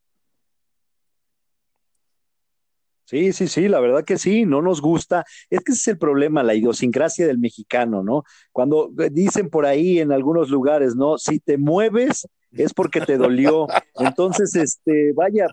[3.09, 5.25] Sí, sí, sí, la verdad que sí, no nos gusta.
[5.49, 8.23] Es que ese es el problema, la idiosincrasia del mexicano, ¿no?
[8.51, 11.17] Cuando eh, dicen por ahí en algunos lugares, ¿no?
[11.17, 13.65] Si te mueves es porque te dolió.
[13.95, 15.47] Entonces, este, vaya,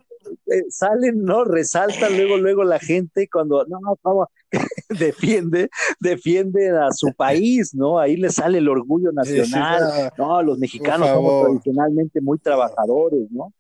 [0.53, 1.45] eh, salen, ¿no?
[1.45, 4.29] Resaltan luego, luego la gente cuando, no, no,
[4.91, 7.99] defiende, defiende a su país, ¿no?
[7.99, 13.51] Ahí le sale el orgullo nacional, no, los mexicanos somos tradicionalmente muy trabajadores, ¿no?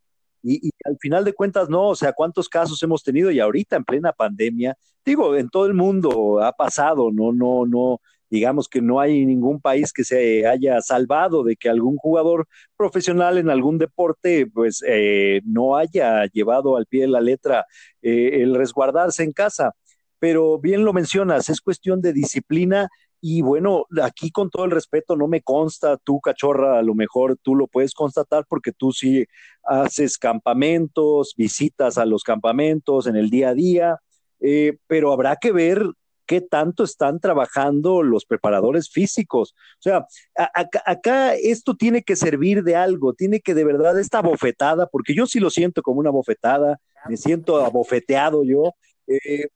[0.47, 3.31] Y, y, al final de cuentas, no, o sea, ¿cuántos casos hemos tenido?
[3.31, 8.01] Y ahorita en plena pandemia, digo, en todo el mundo ha pasado, no, no, no,
[8.31, 13.39] digamos que no hay ningún país que se haya salvado de que algún jugador profesional
[13.39, 17.67] en algún deporte pues eh, no haya llevado al pie de la letra
[18.03, 19.73] eh, el resguardarse en casa.
[20.19, 22.89] Pero bien lo mencionas, es cuestión de disciplina
[23.29, 27.37] y bueno, aquí con todo el respeto, no me consta, tú cachorra, a lo mejor
[27.43, 29.27] tú lo puedes constatar porque tú sí
[29.65, 33.97] haces campamentos, visitas a los campamentos en el día a día,
[34.39, 35.83] eh, pero habrá que ver
[36.25, 39.57] qué tanto están trabajando los preparadores físicos.
[39.81, 44.87] O sea, acá, esto tiene que servir de algo, tiene que de verdad esta bofetada,
[44.87, 48.75] porque yo sí lo siento como una bofetada, me siento abofeteado yo.
[49.09, 49.49] Eh,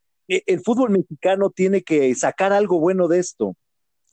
[0.46, 3.56] el fútbol mexicano tiene que sacar algo bueno de esto.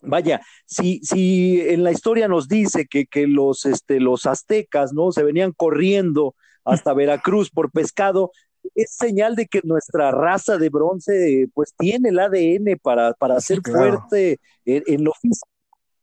[0.02, 5.12] Vaya, si, si en la historia nos dice que, que los, este, los aztecas, ¿no?
[5.12, 8.32] Se venían corriendo hasta Veracruz por pescado,
[8.76, 13.62] es señal de que nuestra raza de bronce pues tiene el ADN para, para ser
[13.64, 15.48] fuerte en, lo físico.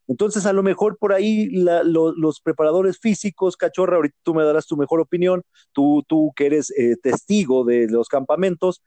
[0.07, 4.77] Entonces, a lo mejor por ahí los preparadores físicos, cachorra, ahorita tú me darás tu
[4.77, 8.83] mejor opinión, tú, tú que eres eh, testigo de los campamentos,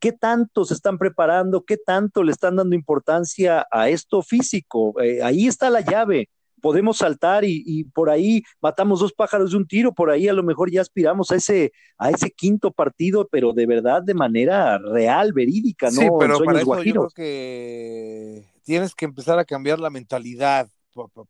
[0.00, 1.64] ¿qué tanto se están preparando?
[1.64, 5.00] ¿Qué tanto le están dando importancia a esto físico?
[5.00, 6.28] Eh, ahí está la llave
[6.60, 10.42] podemos saltar y, por ahí matamos dos pájaros de un tiro, por ahí a lo
[10.42, 15.32] mejor ya aspiramos a ese, a ese quinto partido, pero de verdad de manera real,
[15.32, 16.00] verídica, ¿no?
[16.00, 20.68] Sí, pero para eso yo creo que tienes que empezar a cambiar la mentalidad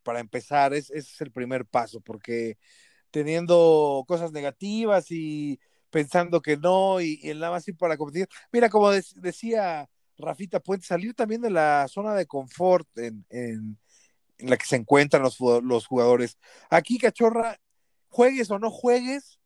[0.03, 2.57] para empezar, ese es el primer paso, porque
[3.11, 5.59] teniendo cosas negativas y
[5.89, 8.27] pensando que no, y, y nada más ir para competir.
[8.51, 13.25] Mira, como decía Rafita, puede salir también de la zona de confort en,
[14.39, 16.37] en la que se encuentran los, los jugadores.
[16.69, 17.59] Aquí, cachorra,
[18.07, 19.39] juegues o no juegues,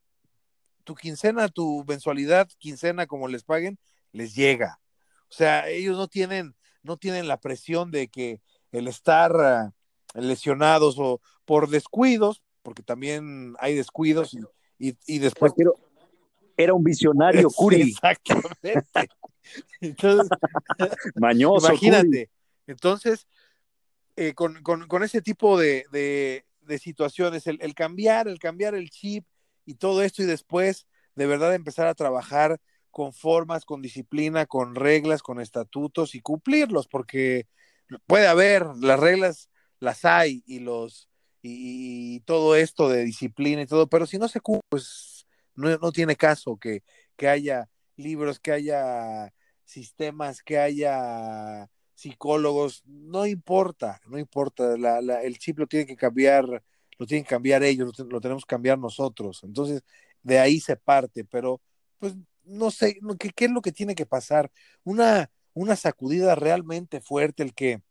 [0.83, 3.79] tu quincena, tu mensualidad, quincena, como les paguen,
[4.11, 4.79] les llega.
[5.29, 9.73] O sea, ellos no tienen, no tienen la presión de que el estar ah,
[10.13, 14.35] lesionados o por descuidos, porque también hay descuidos
[14.77, 15.53] y, y, después.
[16.57, 17.81] Era un visionario, Curi.
[17.81, 18.83] exactamente.
[19.81, 20.29] Entonces,
[21.15, 21.67] Mañoso.
[21.67, 22.29] Imagínate.
[22.67, 23.27] Entonces,
[24.15, 29.25] eh, con, con, ese tipo de, de, situaciones, el, el, cambiar, el cambiar el chip
[29.65, 34.75] y todo esto y después de verdad empezar a trabajar con formas, con disciplina, con
[34.75, 37.47] reglas, con estatutos y cumplirlos, porque
[38.05, 39.49] puede haber, las reglas
[39.79, 41.09] las hay y los
[41.41, 45.12] y, todo esto de disciplina y todo, pero si no se cumple, pues
[45.55, 46.83] no, no tiene caso que,
[47.15, 49.33] que haya libros, que haya
[49.65, 54.75] sistemas, que haya psicólogos, no importa, no importa,
[55.21, 56.45] el chip lo tiene que cambiar,
[56.97, 59.41] lo tienen que cambiar ellos, lo, tenemos que cambiar nosotros.
[59.43, 59.83] Entonces,
[60.21, 61.61] de ahí se parte, pero
[61.99, 64.51] pues no sé, ¿qué, qué es lo que tiene que pasar?
[64.83, 67.81] Una, una sacudida realmente fuerte, el que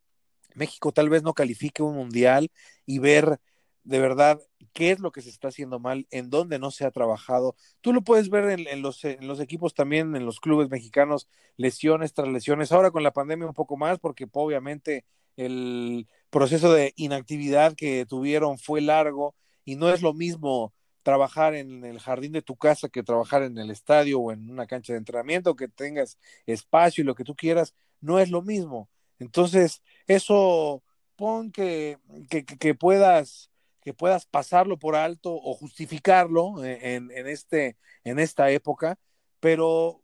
[0.55, 2.51] México tal vez no califique un mundial
[2.85, 3.41] y ver
[3.85, 4.41] de verdad
[4.73, 7.57] qué es lo que se está haciendo mal, en dónde no se ha trabajado.
[7.81, 12.15] Tú lo puedes ver en, los, en los equipos también, en los clubes mexicanos, lesiones
[12.15, 12.73] tras lesiones.
[12.73, 15.05] Ahora con la pandemia un poco más, porque obviamente
[15.37, 20.73] el proceso de inactividad que tuvieron fue largo y no es lo mismo
[21.03, 24.67] trabajar en el jardín de tu casa que trabajar en el estadio o en una
[24.67, 28.89] cancha de entrenamiento, que tengas espacio y lo que tú quieras, no es lo mismo.
[29.19, 30.83] Entonces, eso
[31.17, 31.99] pon que,
[32.31, 33.52] que, que puedas
[33.83, 38.99] que puedas pasarlo por alto o justificarlo en, en, este, en esta época,
[39.41, 40.03] pero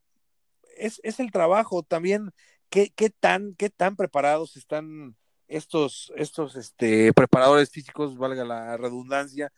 [0.76, 2.32] es, es el trabajo también,
[2.70, 5.16] qué, qué, tan, qué tan preparados están
[5.46, 9.52] estos, estos este, preparadores físicos, valga la redundancia,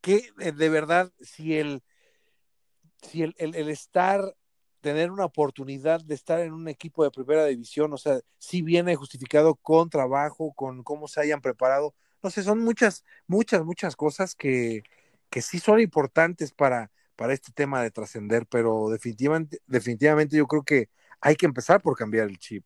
[0.00, 1.82] que eh, de verdad, si el,
[3.02, 4.36] si el, el, estar,
[4.80, 8.94] tener una oportunidad de estar en un equipo de primera división, o sea, si viene
[8.94, 14.34] justificado con trabajo, con cómo se hayan preparado, no sé, son muchas, muchas, muchas cosas
[14.34, 14.82] que,
[15.30, 20.62] que sí son importantes para, para este tema de trascender, pero definitivamente, definitivamente yo creo
[20.62, 20.88] que
[21.20, 22.64] hay que empezar por cambiar el chip.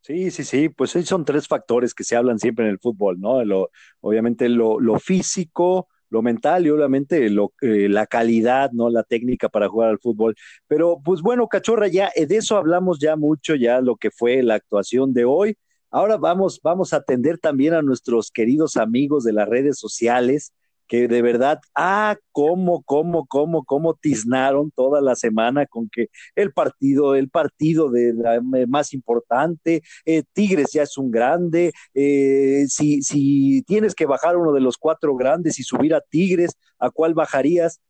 [0.00, 3.44] Sí, sí, sí, pues son tres factores que se hablan siempre en el fútbol, ¿no?
[3.44, 8.88] Lo, obviamente lo, lo físico, lo mental y obviamente lo, eh, la calidad, ¿no?
[8.88, 10.34] La técnica para jugar al fútbol.
[10.66, 14.54] Pero pues bueno, cachorra, ya de eso hablamos ya mucho, ya lo que fue la
[14.54, 15.58] actuación de hoy.
[15.90, 20.52] Ahora vamos, vamos a atender también a nuestros queridos amigos de las redes sociales,
[20.86, 26.52] que de verdad, ah, cómo, cómo, cómo, cómo tiznaron toda la semana con que el
[26.52, 33.02] partido, el partido de eh, más importante, eh, Tigres ya es un grande, eh, si,
[33.02, 37.14] si tienes que bajar uno de los cuatro grandes y subir a Tigres, ¿a cuál
[37.14, 37.80] bajarías?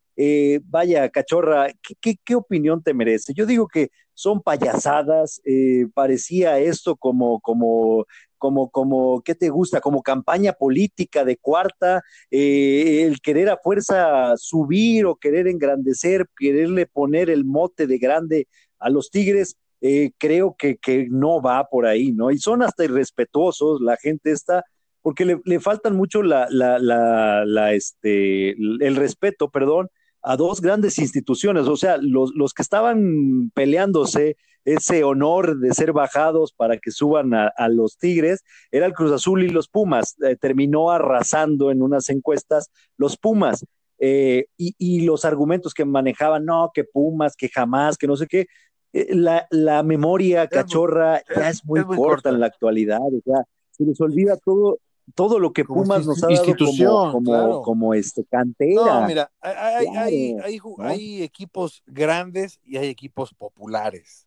[0.64, 3.32] Vaya, cachorra, ¿qué, ¿qué, qué, opinión te merece?
[3.34, 8.04] Yo digo que son payasadas, eh, parecía esto como, como,
[8.36, 9.80] como, como, ¿qué te gusta?
[9.80, 16.86] Como campaña política de cuarta, eh, el querer a fuerza subir o querer engrandecer, quererle
[16.86, 18.48] poner el mote de grande
[18.80, 22.32] a los Tigres, eh, creo que, que, no va por ahí, ¿no?
[22.32, 24.64] Y son hasta irrespetuosos la gente esta,
[25.00, 29.88] porque le, le faltan mucho la, la, la, este, el respeto, perdón,
[30.28, 35.94] a dos grandes instituciones, o sea, los, los que estaban peleándose ese honor de ser
[35.94, 40.16] bajados para que suban a, a los Tigres, era el Cruz Azul y los Pumas.
[40.22, 43.64] Eh, terminó arrasando en unas encuestas los Pumas.
[44.00, 48.26] Eh, y, y, los argumentos que manejaban, no, que Pumas, que jamás, que no sé
[48.26, 48.48] qué,
[48.92, 52.46] eh, la, la, memoria cachorra es, ya es muy, es muy corta, corta, en la
[52.46, 54.78] actualidad, o sea, se les olvida todo,
[55.14, 57.62] todo lo que Pumas nos ha dado como, como, claro.
[57.62, 58.74] como, este cantera.
[58.74, 60.74] No, mira, hay, claro, hay, hay, ¿no?
[60.78, 64.26] hay, equipos grandes y hay equipos populares.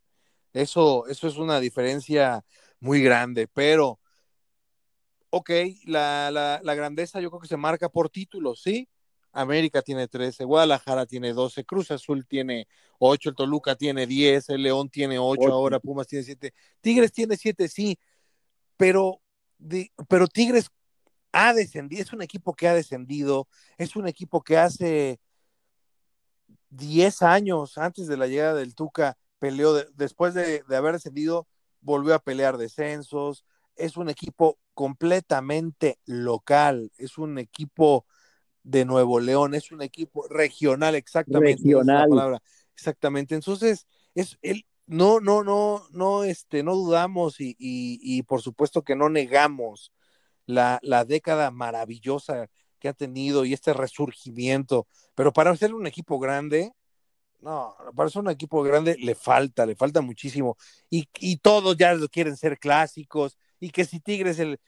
[0.54, 2.44] Eso, eso es una diferencia
[2.80, 4.00] muy grande, pero
[5.30, 5.50] ok,
[5.86, 8.90] la, la, la, grandeza yo creo que se marca por títulos, ¿sí?
[9.32, 12.68] América tiene 13, Guadalajara tiene 12, Cruz Azul tiene
[13.00, 15.54] 8, el Toluca tiene 10, el León tiene 8, 8.
[15.54, 17.98] ahora Pumas tiene 7, Tigres tiene 7, sí,
[18.76, 19.22] pero
[19.62, 20.70] de, pero Tigres
[21.32, 23.48] ha descendido, es un equipo que ha descendido,
[23.78, 25.20] es un equipo que hace
[26.70, 31.48] 10 años antes de la llegada del Tuca peleó, de, después de, de, haber descendido,
[31.80, 33.46] volvió a pelear descensos,
[33.76, 38.06] es un equipo completamente local, es un equipo
[38.64, 41.64] de Nuevo León, es un equipo regional, exactamente.
[41.64, 42.40] Regional.
[42.74, 43.36] Exactamente.
[43.36, 48.82] Entonces, es el, no, no, no, no, este, no dudamos y, y, y por supuesto
[48.84, 49.94] que no negamos
[50.46, 56.20] la, la, década maravillosa que ha tenido y este resurgimiento, pero para ser un equipo
[56.20, 56.74] grande,
[57.40, 60.58] no, para ser un equipo grande le falta, le falta muchísimo
[60.90, 64.60] y, y todos ya quieren ser clásicos y que si Tigres el,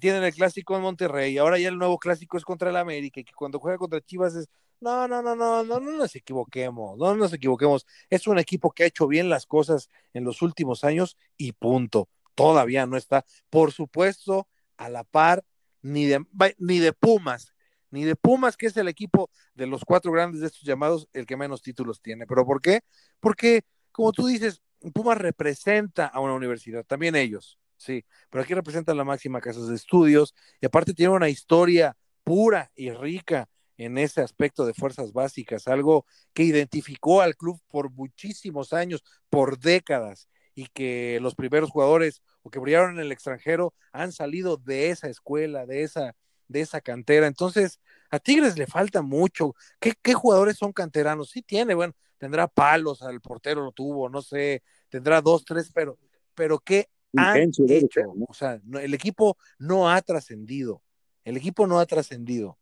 [0.00, 3.24] tienen el clásico en Monterrey, ahora ya el nuevo clásico es contra el América y
[3.24, 4.48] que cuando juega contra Chivas es
[4.80, 7.86] no, no, no, no, no, no nos equivoquemos, no nos equivoquemos.
[8.10, 12.08] Es un equipo que ha hecho bien las cosas en los últimos años y punto.
[12.34, 15.44] Todavía no está, por supuesto, a la par
[15.82, 16.24] ni de,
[16.58, 17.52] ni de Pumas,
[17.90, 21.26] ni de Pumas, que es el equipo de los cuatro grandes de estos llamados, el
[21.26, 22.26] que menos títulos tiene.
[22.26, 22.82] ¿Pero por qué?
[23.20, 24.62] Porque, como tú dices,
[24.94, 29.74] Pumas representa a una universidad, también ellos, sí, pero aquí representan la máxima casa de
[29.74, 33.48] estudios y aparte tiene una historia pura y rica
[33.78, 36.04] en ese aspecto de fuerzas básicas, algo
[36.34, 42.50] que identificó al club por muchísimos años, por décadas, y que los primeros jugadores o
[42.50, 46.16] que brillaron en el extranjero han salido de esa escuela, de esa,
[46.48, 47.28] de esa cantera.
[47.28, 49.54] Entonces, a Tigres le falta mucho.
[49.78, 51.30] ¿Qué, qué jugadores son canteranos?
[51.30, 55.96] Sí tiene, bueno, tendrá palos, al portero lo tuvo, no sé, tendrá dos, tres, pero,
[56.34, 58.02] pero ¿qué han hecho.
[58.28, 60.82] O sea, el equipo no ha trascendido.
[61.24, 62.57] El equipo no ha trascendido.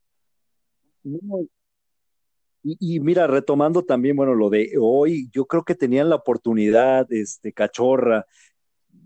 [2.63, 7.53] Y, mira, retomando también, bueno, lo de hoy, yo creo que tenían la oportunidad, este,
[7.53, 8.27] Cachorra,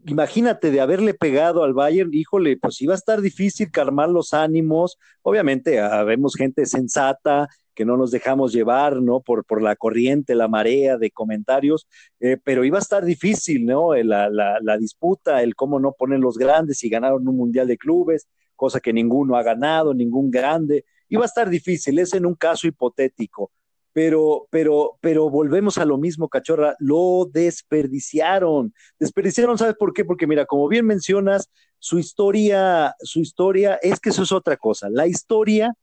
[0.07, 4.99] imagínate de haberle pegado al Bayern, híjole, pues iba a estar difícil calmar los ánimos.
[5.23, 9.21] Obviamente, habemos gente sensata que no nos dejamos llevar, ¿no?
[9.21, 11.87] Por, por la corriente, la marea de comentarios,
[12.19, 13.95] eh, pero iba a estar difícil, ¿no?
[13.95, 17.67] Eh, la, la, la, disputa, el cómo no ponen los grandes y ganaron un mundial
[17.67, 20.85] de clubes, cosa que ninguno ha ganado, ningún grande.
[21.11, 23.53] Iba a estar difícil, es en un caso hipotético
[23.93, 28.73] pero, pero, pero volvemos a lo mismo, cachorra, lo desperdiciaron.
[28.99, 30.05] Desperdiciaron, ¿sabes por qué?
[30.05, 34.89] Porque mira, como bien mencionas, su historia, su historia, es que eso es otra cosa.
[34.91, 35.75] La historia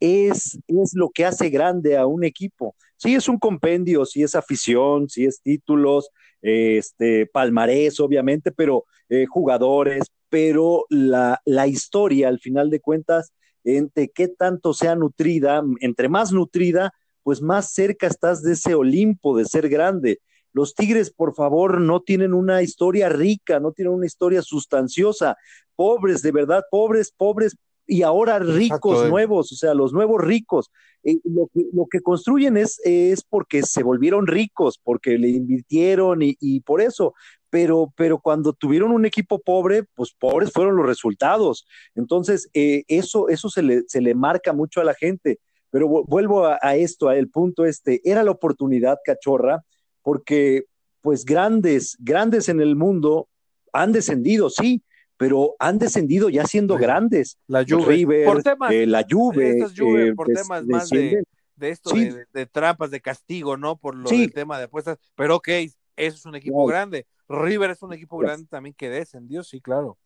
[0.00, 2.74] es, es lo que hace grande a un equipo.
[2.96, 6.10] Sí es un compendio, sí es afición, sí es títulos,
[6.40, 13.32] este, palmarés, obviamente, pero eh, jugadores, pero la, la historia, al final de cuentas,
[13.64, 16.92] entre qué tanto sea nutrida, entre más nutrida,
[17.22, 20.20] pues más cerca estás de ese Olimpo, de ser grande.
[20.52, 25.36] Los Tigres, por favor, no tienen una historia rica, no tienen una historia sustanciosa.
[25.76, 27.56] Pobres, de verdad, pobres, pobres,
[27.86, 30.70] y ahora ricos nuevos, o sea, los nuevos ricos.
[31.02, 36.20] Eh, lo, que, lo, que, construyen es, es porque se volvieron ricos, porque le invirtieron
[36.22, 37.14] y, por eso.
[37.52, 41.66] Pero, pero cuando tuvieron un equipo pobre, pues pobres fueron los resultados.
[41.94, 45.38] Entonces, eh, eso, eso se le, se le marca mucho a la gente.
[45.68, 49.62] Pero vuelvo a, esto, a el punto este, era la oportunidad, cachorra,
[50.00, 50.64] porque
[51.02, 53.28] pues grandes, grandes en el mundo
[53.70, 54.82] han descendido, sí,
[55.18, 57.38] pero han descendido ya siendo grandes.
[57.48, 61.22] La Juve, por temas, eh, la Juve, eh, por temas más de,
[61.60, 61.90] esto,
[62.32, 63.76] de, trampas, de castigo, ¿no?
[63.76, 67.06] Por lo del tema de apuestas, pero ok, eso es un equipo grande.
[67.32, 69.98] River es un equipo grande también que descendió, sí, claro.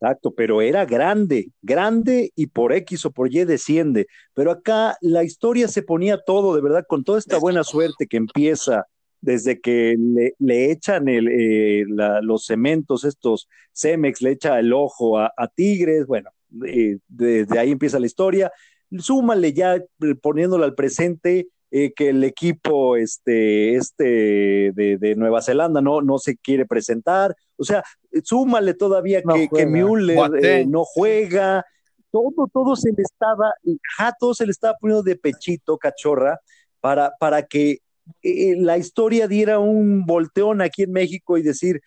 [0.00, 4.06] Exacto, pero era grande, grande y por X o por Y desciende.
[4.32, 8.16] Pero acá la historia se ponía todo, de verdad, con toda esta buena suerte que
[8.16, 8.86] empieza
[9.20, 9.96] desde que
[10.38, 11.84] le, echan el, eh,
[12.22, 16.30] los cementos, estos Cemex, le echa el ojo a, Tigres, bueno,
[16.64, 18.52] eh, desde ahí empieza la historia.
[18.98, 19.84] Súmale ya eh,
[20.20, 26.66] poniéndolo al presente, que el equipo este, este de, Nueva Zelanda no, no se quiere
[26.66, 27.34] presentar.
[27.56, 27.82] O sea,
[28.24, 31.64] súmale todavía que, que, Müller eh, no juega.
[32.10, 33.52] Todo, todo se le estaba,
[33.96, 36.40] ja, todo se le estaba poniendo de pechito, cachorra,
[36.80, 37.80] para, para que
[38.22, 41.82] eh, la historia diera un volteón aquí en México y decir,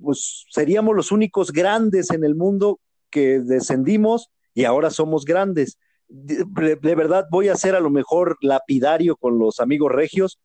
[0.00, 5.78] pues seríamos los únicos grandes en el mundo que descendimos y ahora somos grandes
[6.08, 10.38] de, verdad voy a ser a lo mejor lapidario con los amigos regios,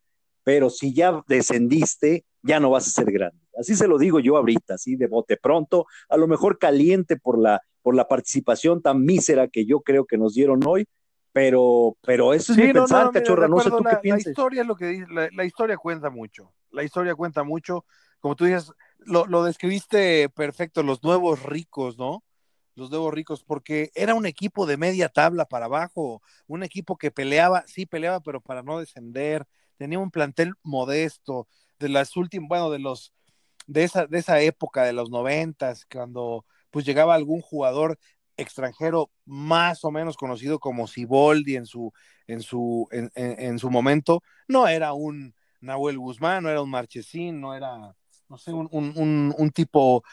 [0.44, 3.38] pero si ya descendiste, ya no vas a ser grande.
[3.60, 7.40] Así se lo digo yo ahorita, así de bote pronto, a lo mejor caliente por
[7.40, 10.86] la, por la participación tan mísera que yo creo que nos dieron hoy,
[11.34, 14.26] pero, pero eso es mi pensar, cachorra, no sé tú qué piensas.
[14.26, 17.86] La historia es lo que la, historia cuenta mucho, la historia cuenta mucho,
[18.20, 22.24] como tú dices, lo, lo describiste perfecto, los nuevos ricos, ¿no?
[22.76, 27.12] Los nuevos ricos, porque era un equipo de media tabla para abajo, un equipo que
[27.12, 29.46] peleaba, sí peleaba, pero para no descender,
[29.78, 31.48] tenía un plantel modesto,
[31.80, 33.14] de las últimas, bueno, de los,
[33.68, 38.00] de esa, de esa época de los noventas, cuando pues llegaba algún jugador
[38.38, 41.92] extranjero más o menos conocido como Siboldi en su,
[42.28, 47.42] en su, en, en, su momento, no era un Nahuel Guzmán, no era un Marchesín,
[47.42, 47.96] no era,
[48.30, 50.04] no sé, un, un, un tipo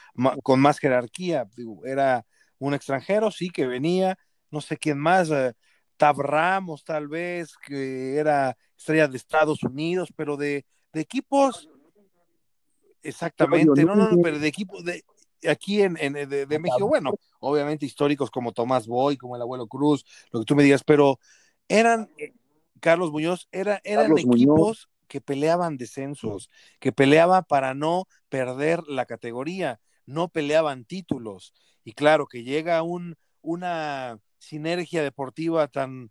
[0.43, 1.47] con más jerarquía,
[1.85, 2.27] era
[2.59, 4.19] un extranjero, sí, que venía,
[4.51, 5.55] no sé quién más, eh,
[5.97, 11.69] Tab Ramos tal vez, que era estrella de Estados Unidos, pero de, equipos,
[13.03, 15.05] exactamente, no, no, no, pero de equipos de
[15.47, 20.41] aquí en, de, México, bueno, obviamente históricos como Tomás Boy, como el abuelo Cruz, lo
[20.41, 21.21] que tú me digas, pero
[21.69, 22.33] eran, eh,
[22.81, 26.51] Carlos Muñoz, era, eran equipos que peleaban descensos,
[26.81, 31.53] que peleaban para no perder la categoría, no peleaban títulos.
[31.85, 36.11] Y claro, que llega un, una sinergia deportiva tan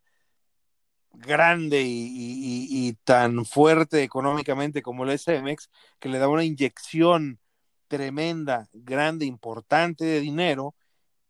[1.12, 5.70] grande y, tan fuerte económicamente como el SMX,
[6.00, 7.39] que le da una inyección
[7.88, 10.76] tremenda, grande, importante de dinero,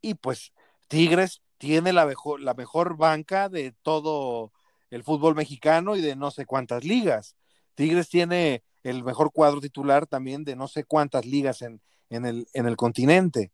[0.01, 0.53] y pues
[0.87, 4.51] Tigres tiene la mejor, la mejor banca de todo
[4.89, 7.35] el fútbol mexicano y de no sé cuántas ligas.
[7.75, 12.47] Tigres tiene el mejor cuadro titular también de no sé cuántas ligas en, en, el,
[12.53, 13.51] en el continente.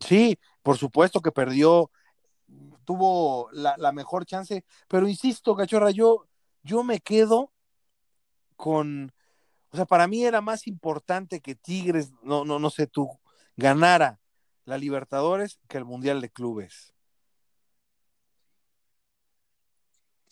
[0.00, 1.90] Sí, por supuesto que perdió,
[2.84, 6.26] tuvo la, mejor chance, pero insisto, cachorra, yo,
[6.62, 7.52] yo me quedo
[8.56, 9.12] con,
[9.70, 13.08] O sea, para mí era más importante que Tigres, no, no, no sé tú,
[13.56, 14.20] ganara
[14.64, 16.95] la Libertadores que el Mundial de Clubes.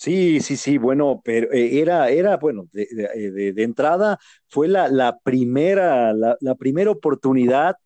[0.04, 4.88] Sí, sí, sí, bueno, pero eh, era, era, bueno, de, de, de entrada fue la,
[4.88, 7.76] la primera, la, la, primera oportunidad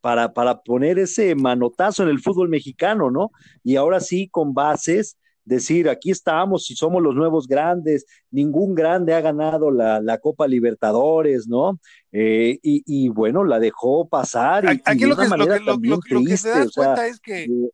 [0.00, 3.30] para, para poner ese manotazo en el fútbol mexicano, ¿no?
[3.62, 9.14] Y ahora sí, con bases, decir, aquí estamos y somos los nuevos grandes, ningún grande
[9.14, 11.78] ha ganado la, la Copa Libertadores, ¿no?
[12.10, 14.64] Eh, y, y, bueno, la dejó pasar.
[14.64, 17.06] Y, aquí y lo, que, lo, que, lo, triste, lo, que, se da sea, cuenta
[17.06, 17.70] es que eh,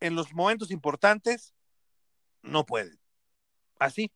[0.00, 1.52] en los momentos importantes
[2.42, 2.99] no puede.
[3.80, 4.12] Así.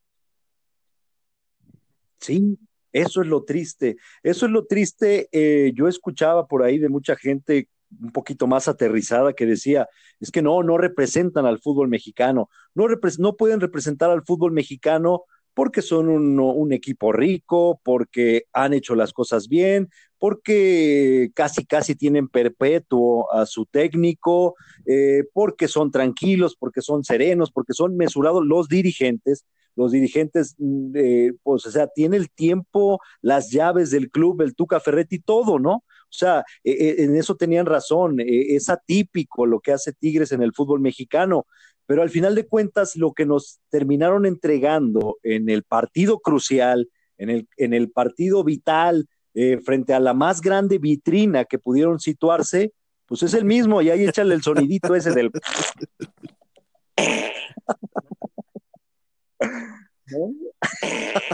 [2.21, 2.59] Sí,
[2.93, 3.97] eso es lo triste.
[4.23, 5.29] Eso es lo triste.
[5.33, 7.69] Eh, yo escuchaba por ahí de mucha gente
[8.01, 9.89] un poquito más aterrizada que decía,
[10.21, 12.87] es que no, no representan al fútbol mexicano, no,
[13.19, 15.25] no pueden representar al fútbol mexicano
[15.55, 19.89] porque son un, equipo rico, porque han hecho las cosas bien,
[20.19, 27.53] porque casi, casi tienen perpetuo a su técnico, eh, porque son tranquilos, porque son serenos,
[27.53, 29.47] porque son mesurados los dirigentes.
[29.77, 30.55] Los dirigentes,
[30.95, 35.59] eh, pues, o sea, tiene el tiempo, las llaves del club, el Tuca Ferretti, todo,
[35.59, 35.83] ¿no?
[36.15, 40.43] O sea, eh, en eso tenían razón, eh, es atípico lo que hace Tigres en
[40.43, 41.47] el fútbol mexicano,
[41.87, 47.31] pero al final de cuentas lo que nos terminaron entregando en el partido crucial, en
[47.31, 52.73] el, en el partido vital, eh, frente a la más grande vitrina que pudieron situarse,
[53.07, 55.31] pues es el mismo, y ahí échale el sonidito ese del...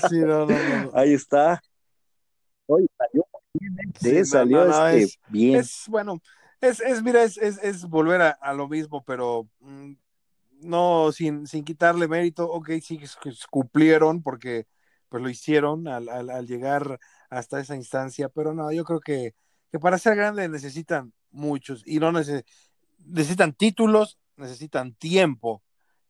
[0.09, 0.90] Sí, no, no, no.
[0.94, 1.61] Ahí está.
[2.66, 3.92] Oye, salió bien, ¿eh?
[4.01, 5.57] sí, Sí, salió este, es- bien.
[5.57, 6.20] Es bueno,
[6.61, 9.92] es, es mira, es, es, volver a, a lo mismo, pero mm,
[10.62, 12.98] no sin, sin quitarle mérito, ok, sí
[13.50, 14.66] cumplieron porque
[15.08, 16.98] pues lo hicieron al, al, al llegar
[17.30, 19.34] hasta esa instancia, pero no, yo creo que,
[19.72, 22.44] que para ser grande necesitan muchos y no nece-
[23.06, 25.62] necesitan títulos, necesitan tiempo,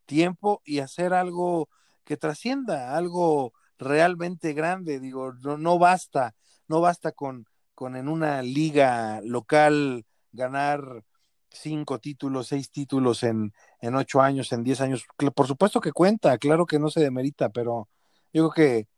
[0.06, 1.68] tiempo y hacer algo
[2.04, 6.34] que trascienda, algo realmente grande, digo, no, no basta,
[6.68, 11.04] no basta con, con en una liga local ganar
[11.50, 15.04] cinco títulos, seis títulos en, en ocho años, en diez años.
[15.34, 17.88] Por supuesto que cuenta, claro que no se demerita, pero
[18.32, 18.88] yo creo que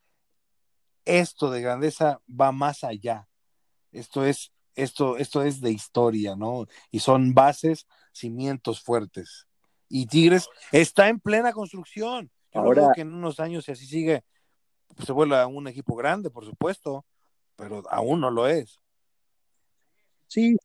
[1.05, 3.29] esto de grandeza va más allá.
[3.91, 6.67] Esto es, esto, esto es de historia, ¿no?
[6.91, 9.47] Y son bases, cimientos fuertes.
[9.89, 12.31] Y Tigres está en plena construcción.
[12.53, 14.25] Yo no Ahora- veo que en unos años, si así sigue,
[14.95, 17.05] pues, se vuelva un equipo grande, por supuesto,
[17.57, 18.81] pero aún no lo es.
[20.27, 20.57] Sí,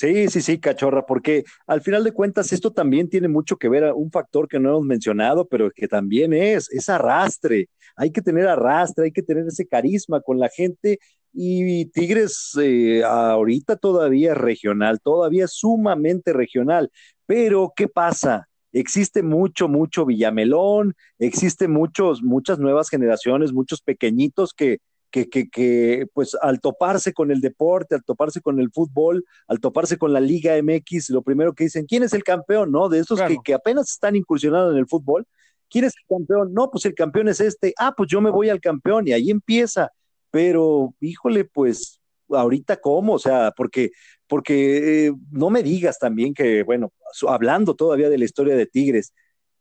[0.00, 3.84] sí, sí, sí, cachorra, porque al final de cuentas esto también tiene mucho que ver
[3.84, 7.68] a un factor que no hemos mencionado, pero que también es, es arrastre.
[7.96, 10.98] Hay que tener arrastre, hay que tener ese carisma con la gente
[11.34, 16.90] y Tigres eh, ahorita todavía es regional, todavía sumamente regional,
[17.26, 18.48] pero ¿qué pasa?
[18.72, 24.78] Existe mucho, mucho Villamelón, existe muchos, muchas nuevas generaciones, muchos pequeñitos que,
[25.10, 29.60] que, que, que, pues al toparse con el deporte, al toparse con el fútbol, al
[29.60, 32.70] toparse con la Liga MX, lo primero que dicen, ¿quién es el campeón?
[32.70, 32.88] ¿No?
[32.88, 33.34] De esos Claro.
[33.34, 35.26] que, que apenas están incursionando en el fútbol,
[35.68, 36.52] ¿quién es el campeón?
[36.54, 39.30] No, pues el campeón es este, ah, pues yo me voy al campeón y ahí
[39.30, 39.90] empieza,
[40.30, 43.90] pero híjole, pues ahorita cómo, o sea, porque,
[44.26, 46.92] porque eh, no me digas también que, bueno,
[47.28, 49.12] hablando todavía de la historia de Tigres,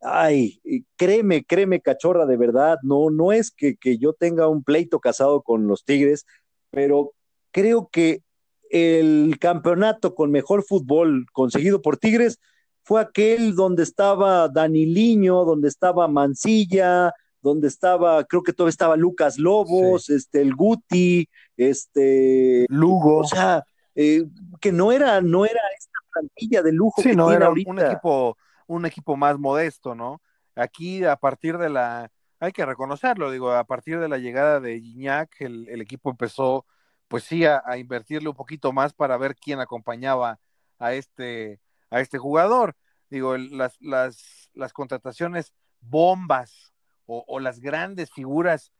[0.01, 0.61] Ay,
[0.95, 5.41] créeme, créeme, cachorra, de verdad, no, no es que, que yo tenga un pleito casado
[5.41, 6.25] con los Tigres,
[6.71, 7.11] pero
[7.51, 8.21] creo que
[8.69, 12.39] el campeonato con mejor fútbol conseguido por Tigres
[12.83, 19.37] fue aquel donde estaba Daniliño, donde estaba Mancilla, donde estaba, creo que todavía estaba Lucas
[19.37, 21.27] Lobos, este, el Guti,
[21.57, 23.17] este, Lugo.
[23.19, 23.63] o sea,
[23.95, 24.23] eh,
[24.61, 27.71] que no era, no era esta plantilla de lujo Sí, que no, tiene era ahorita.
[27.71, 28.37] un equipo,
[28.69, 30.21] un equipo más modesto, ¿no?
[30.55, 34.79] Aquí a partir de la, hay que reconocerlo, digo, a partir de la llegada de
[34.79, 36.65] Gignac, el, el equipo empezó,
[37.07, 40.39] pues sí, a, invertirle un poquito más para ver quién acompañaba
[40.77, 41.59] a este,
[41.89, 42.75] a este jugador.
[43.09, 46.73] Digo, las, las, las contrataciones bombas
[47.07, 48.71] o, o las grandes figuras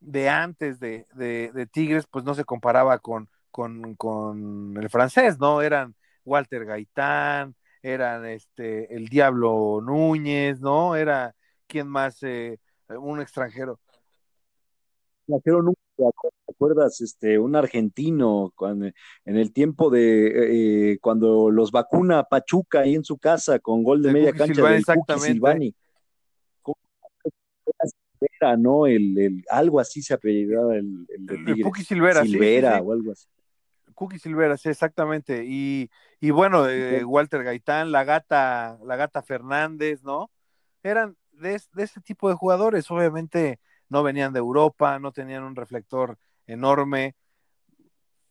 [0.00, 5.38] de antes de, de, de Tigres, pues no se comparaba con, con, con el francés,
[5.38, 5.62] ¿no?
[5.62, 10.96] Eran Walter Gaitán, eran este el Diablo Núñez, ¿no?
[10.96, 11.34] Era
[11.66, 12.58] quién más, eh,
[12.88, 13.78] un extranjero.
[15.26, 16.04] trajeron un, ¿te
[16.52, 17.00] acuerdas?
[17.00, 23.04] Este, un argentino cuando, en el tiempo de eh, cuando los vacuna Pachuca ahí en
[23.04, 25.32] su casa con gol de De media Cookie cancha Silvani, del exactamente.
[25.32, 25.74] Silvani.
[28.20, 28.86] Silvera, ¿no?
[28.86, 31.62] El, el, algo así se apellidaba el, el de.
[31.62, 32.88] Cookie Silvera, Silvera sí, sí, sí.
[32.88, 33.26] o algo así.
[34.00, 35.44] Cookie Silvera, sí, exactamente.
[35.46, 35.90] Y,
[36.20, 40.30] y bueno, eh, Walter Gaitán, la gata, la gata Fernández, ¿no?
[40.82, 45.54] Eran de, de ese tipo de jugadores, obviamente no venían de Europa, no tenían un
[45.54, 47.14] reflector enorme.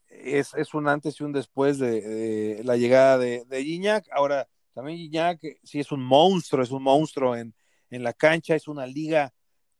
[0.07, 4.07] Es, es un antes y un después de, de la llegada de, de Gignac.
[4.11, 7.53] Ahora, también Gignac sí es un monstruo, es un monstruo en,
[7.91, 9.33] en la cancha, es una liga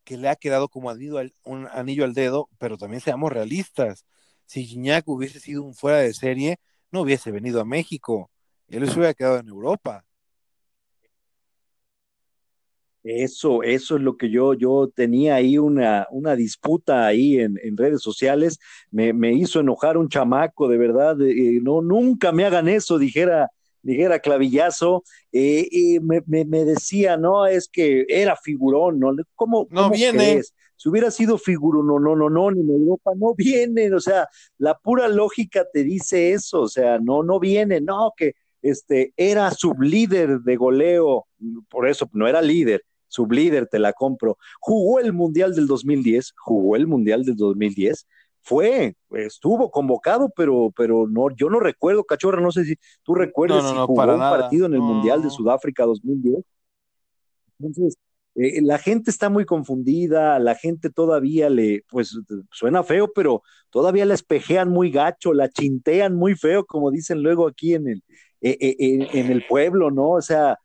[0.04, 4.06] que le ha quedado como anillo al, un anillo al dedo, pero también seamos realistas.
[4.50, 6.56] Si Gignac hubiese sido un fuera de serie,
[6.90, 8.32] no hubiese venido a México.
[8.66, 10.04] Él se hubiera quedado en Europa.
[13.04, 17.76] Eso, eso es lo que yo, yo tenía ahí una, una disputa ahí en, en
[17.76, 18.58] redes sociales.
[18.90, 21.16] Me, me, hizo enojar un chamaco, de verdad.
[21.20, 23.50] Eh, no, nunca me hagan eso, dijera,
[23.82, 25.04] dijera clavillazo.
[25.30, 29.14] Eh, eh, me, me, me, decía, no, es que era figurón, ¿no?
[29.36, 30.18] ¿Cómo, no cómo viene.
[30.32, 30.54] Crees?
[30.80, 33.92] Si hubiera sido figurón, no, no, no, no, ni en Europa, no vienen.
[33.92, 34.26] O sea,
[34.56, 36.62] la pura lógica te dice eso.
[36.62, 41.26] O sea, no, no viene, no, que este era sublíder de goleo,
[41.68, 44.38] por eso no era líder sublíder, te la compro.
[44.60, 48.06] Jugó el Mundial del 2010, jugó el Mundial del 2010,
[48.40, 53.64] fue, estuvo convocado, pero, pero no, yo no recuerdo, Cachorra, no sé si tú recuerdas
[53.64, 54.38] no, no, si no, jugó un nada.
[54.38, 56.44] partido en el Mundial de Sudáfrica 2010.
[57.58, 57.96] Entonces,
[58.36, 62.16] eh, la gente está muy confundida, la gente todavía le, pues
[62.50, 67.48] suena feo, pero todavía la espejean muy gacho, la chintean muy feo, como dicen luego
[67.48, 68.04] aquí en el,
[68.40, 70.10] eh, eh, en, en el pueblo, ¿no?
[70.10, 70.58] O sea,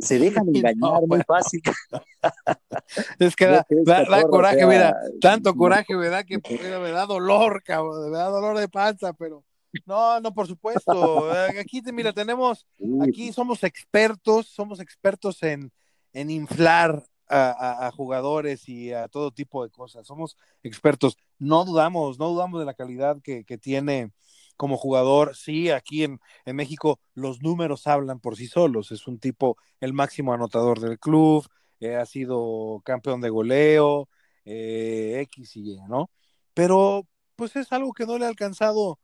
[0.00, 1.24] se dejan engañar no, muy bueno.
[1.26, 1.62] fácil.
[3.18, 6.24] es que da, da, da coraje, sea, mira, tanto coraje, ¿verdad?
[6.24, 9.44] Que me da dolor, cabrón, me da dolor de panza, pero
[9.86, 11.30] no, no, por supuesto.
[11.58, 12.66] Aquí, mira, tenemos,
[13.02, 15.72] aquí somos expertos, somos expertos en,
[16.12, 20.06] en inflar a, jugadores y a todo tipo de cosas.
[20.06, 21.16] Somos expertos.
[21.38, 24.12] No dudamos, no dudamos de la calidad que, que tiene
[24.56, 25.34] como jugador.
[25.36, 28.92] Sí, aquí en, en, México los números hablan por sí solos.
[28.92, 31.46] Es un tipo, el máximo anotador del club,
[31.80, 34.08] eh, ha sido campeón de goleo,
[34.44, 36.10] eh, X y Y, ¿no?
[36.54, 39.00] Pero pues es algo que no le ha alcanzado,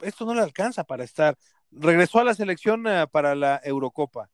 [0.00, 1.36] esto no le alcanza para estar.
[1.72, 4.30] Regresó a la selección uh, para la Eurocopa,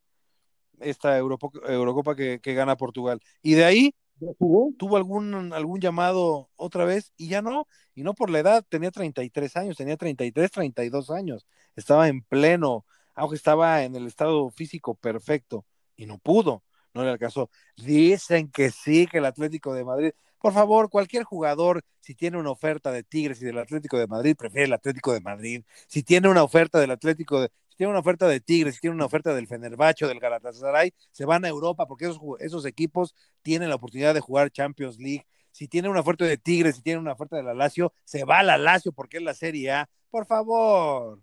[0.81, 3.20] esta Europo, Eurocopa que, que gana Portugal.
[3.43, 3.95] Y de ahí
[4.39, 4.72] jugó?
[4.79, 8.91] tuvo algún, algún llamado otra vez y ya no, y no por la edad, tenía
[8.91, 11.47] 33 años, tenía 33, 32 años,
[11.77, 15.64] estaba en pleno, aunque estaba en el estado físico perfecto
[15.97, 16.62] y no pudo,
[16.95, 17.51] no le alcanzó.
[17.77, 22.51] Dicen que sí, que el Atlético de Madrid, por favor, cualquier jugador, si tiene una
[22.51, 25.64] oferta de Tigres y del Atlético de Madrid, prefiere el Atlético de Madrid.
[25.89, 28.97] Si tiene una oferta del Atlético de, si tiene una oferta de Tigres, si tiene
[28.97, 32.11] una oferta del Fenerbahce, del Galatasaray, se van a Europa porque
[32.41, 35.27] esos, equipos tienen la oportunidad de jugar Champions League.
[35.53, 38.39] Si tiene una oferta de Tigres, si tiene una oferta de la Lazio, se va
[38.39, 39.91] a la Lazio porque es la Serie A.
[40.11, 41.20] Por favor.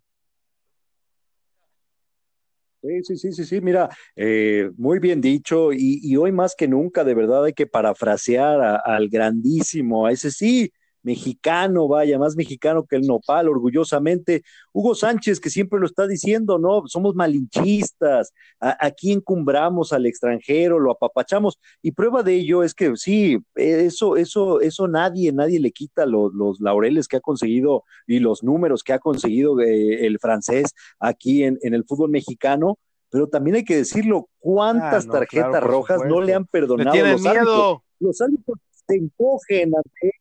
[2.84, 7.16] Sí, sí, sí, sí, mira, eh, muy bien dicho, y, hoy más que nunca, de
[7.16, 10.72] verdad, hay que parafrasear al grandísimo, a ese sí,
[11.04, 14.44] mexicano, vaya, más mexicano que el nopal, orgullosamente.
[14.72, 16.84] Hugo Sánchez, que siempre lo está diciendo, ¿no?
[16.88, 22.96] Somos malinchistas, a, aquí encumbramos al extranjero, lo apapachamos, y prueba de ello es que
[22.96, 28.20] sí, eso, eso, eso nadie, nadie le quita los, los laureles que ha conseguido y
[28.20, 32.78] los números que ha conseguido eh, el francés aquí en, en el fútbol mexicano
[33.14, 36.98] pero también hay que decirlo, cuántas ah, no, tarjetas claro, rojas no le han perdonado
[36.98, 37.30] los miedo.
[37.30, 37.78] árbitros.
[38.00, 40.12] Los árbitros se encogen ante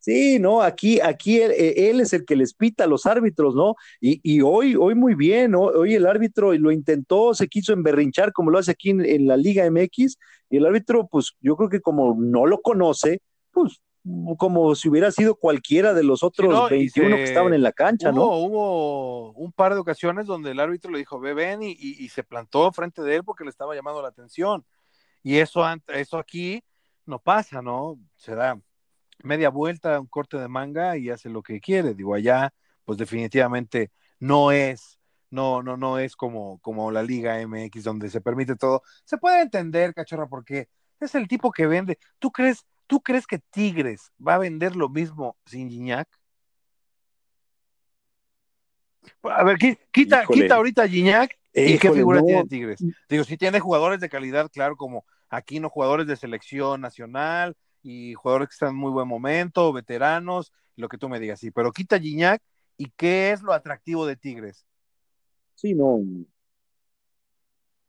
[0.00, 3.74] Sí, no, aquí, aquí él, él, es el que les pita a los árbitros, ¿no?
[4.00, 5.60] Y, y hoy, hoy muy bien, ¿no?
[5.60, 9.36] hoy el árbitro lo intentó, se quiso emberrinchar como lo hace aquí en, en, la
[9.36, 10.16] Liga MX,
[10.48, 13.20] y el árbitro, pues yo creo que como no lo conoce,
[13.50, 13.82] pues
[14.38, 17.62] como si hubiera sido cualquiera de los otros sí, no, 21 se, que estaban en
[17.62, 18.26] la cancha, hubo, ¿no?
[18.38, 22.08] Hubo un par de ocasiones donde el árbitro le dijo, ve, ven, y, y, y,
[22.08, 24.64] se plantó frente de él porque le estaba llamando la atención.
[25.22, 26.64] Y eso, eso aquí
[27.04, 27.98] no pasa, ¿no?
[28.16, 28.58] Se da
[29.22, 31.94] media vuelta, un corte de manga y hace lo que quiere.
[31.94, 32.52] Digo, allá,
[32.84, 34.98] pues definitivamente no es,
[35.30, 38.82] no, no, no es como, como la Liga MX donde se permite todo.
[39.04, 40.68] Se puede entender, cachorra, porque
[41.00, 41.98] es el tipo que vende.
[42.18, 46.08] ¿Tú crees, tú crees que Tigres va a vender lo mismo sin Gignac?
[49.22, 50.42] A ver, quita, Híjole.
[50.42, 52.26] quita ahorita a Gignac y qué figura no.
[52.26, 52.84] tiene Tigres.
[53.08, 58.14] Digo, si tiene jugadores de calidad, claro, como aquí no jugadores de selección nacional, y
[58.14, 61.72] jugadores que están en muy buen momento, veteranos, lo que tú me digas, sí, pero
[61.72, 62.42] quita Gignac
[62.76, 64.66] y qué es lo atractivo de Tigres.
[65.54, 66.00] Sí, no.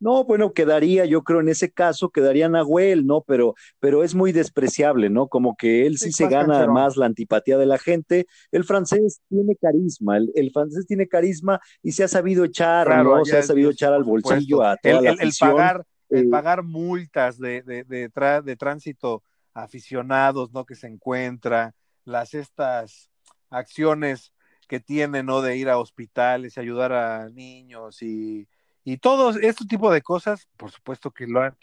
[0.01, 3.21] No, bueno, quedaría, yo creo en ese caso, quedaría Nahuel, ¿no?
[3.21, 5.27] Pero, pero es muy despreciable, ¿no?
[5.27, 8.25] Como que él sí, se gana más la antipatía de la gente.
[8.51, 13.23] El francés tiene carisma, el, francés tiene carisma y se ha sabido echar, ¿no?
[13.25, 17.37] Se ha sabido echar al bolsillo a toda el, la el, pagar, eh, pagar multas
[17.37, 18.09] de, de, de,
[18.43, 19.21] de tránsito
[19.53, 20.65] aficionados, ¿no?
[20.65, 21.75] Que se encuentra,
[22.05, 23.09] las estas
[23.49, 24.33] acciones
[24.67, 25.41] que tiene, ¿no?
[25.41, 28.47] De ir a hospitales y ayudar a niños y
[28.83, 31.55] y todo este tipo de cosas, por supuesto que lo han.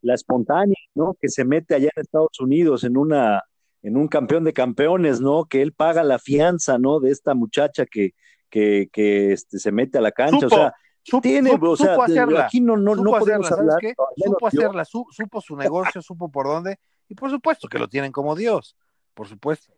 [0.00, 1.14] La espontánea, ¿no?
[1.20, 3.42] Que se mete allá en Estados Unidos en una
[3.82, 5.44] en un campeón de campeones, ¿no?
[5.46, 7.00] Que él paga la fianza, ¿no?
[7.00, 8.14] De esta muchacha que,
[8.48, 10.46] que, que este, se mete a la cancha.
[10.46, 10.72] o sea,
[11.22, 13.80] tiene, o sea, hacerla, aquí no, no, no podemos hablar.
[14.16, 16.78] supo hacerla, supo su negocio, supo por dónde,
[17.08, 18.76] y por supuesto que lo tienen como Dios,
[19.14, 19.72] por supuesto.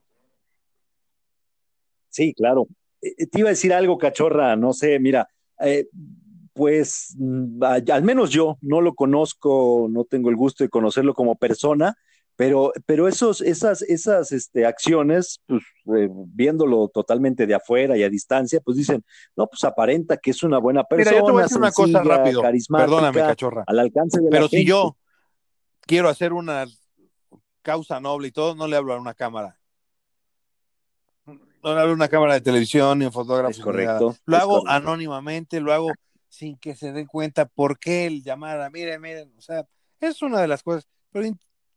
[2.10, 2.68] Sí, claro.
[3.00, 5.28] Eh, eh, te iba a decir algo, cachorra, no sé, mira,
[5.60, 5.88] eh,
[6.52, 11.34] pues mm, al menos yo no lo conozco, no tengo el gusto de conocerlo como
[11.34, 11.96] persona,
[12.36, 15.62] pero, pero esos, esas, esas este, acciones, pues
[15.96, 19.04] eh, viéndolo totalmente de afuera y a distancia, pues dicen,
[19.36, 21.10] no, pues aparenta que es una buena persona.
[21.10, 23.64] Mira, yo te voy a decir una cosa rápido, perdóname, cachorra.
[23.66, 24.96] Al alcance de Pero si yo
[25.82, 26.66] quiero hacer una
[27.62, 29.58] causa noble y todo, no le hablo a una cámara
[31.72, 33.62] no hago una cámara de televisión ni un fotógrafo.
[33.62, 34.16] correcto.
[34.26, 35.90] Lo hago anónimamente, lo hago
[36.28, 39.66] sin que se den cuenta por qué el llamar a, miren, miren, o sea,
[40.00, 41.24] es una de las cosas, pero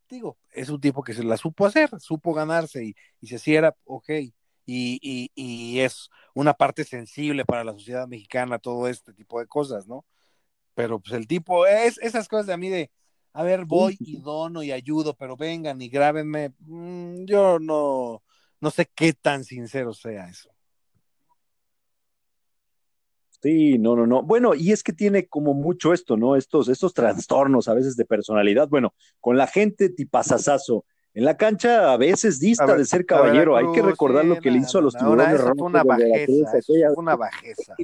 [0.10, 3.76] digo, es un tipo que se la supo hacer, supo ganarse y, y se cierra,
[3.86, 9.40] ok, y, y, y, es una parte sensible para la sociedad mexicana todo este tipo
[9.40, 10.06] de cosas, ¿no?
[10.76, 12.92] Pero pues el tipo, es esas cosas de a mí de,
[13.34, 18.24] a ver, voy y dono y ayudo, pero vengan y grábenme, mm, yo no,
[18.60, 20.50] no sé qué tan sincero sea eso.
[23.42, 24.24] Sí, no, no, no.
[24.24, 26.36] Bueno, y es que tiene como mucho esto, ¿no?
[26.36, 28.68] Estos, estos trastornos a veces de personalidad.
[28.68, 30.86] Bueno, con la gente tipazazazo.
[31.14, 33.56] En la cancha a veces dista de ser caballero.
[33.58, 35.42] Hay que recordar lo que le hizo a los tiburones.
[35.42, 37.76] Fue una bajeza, fue una bajeza.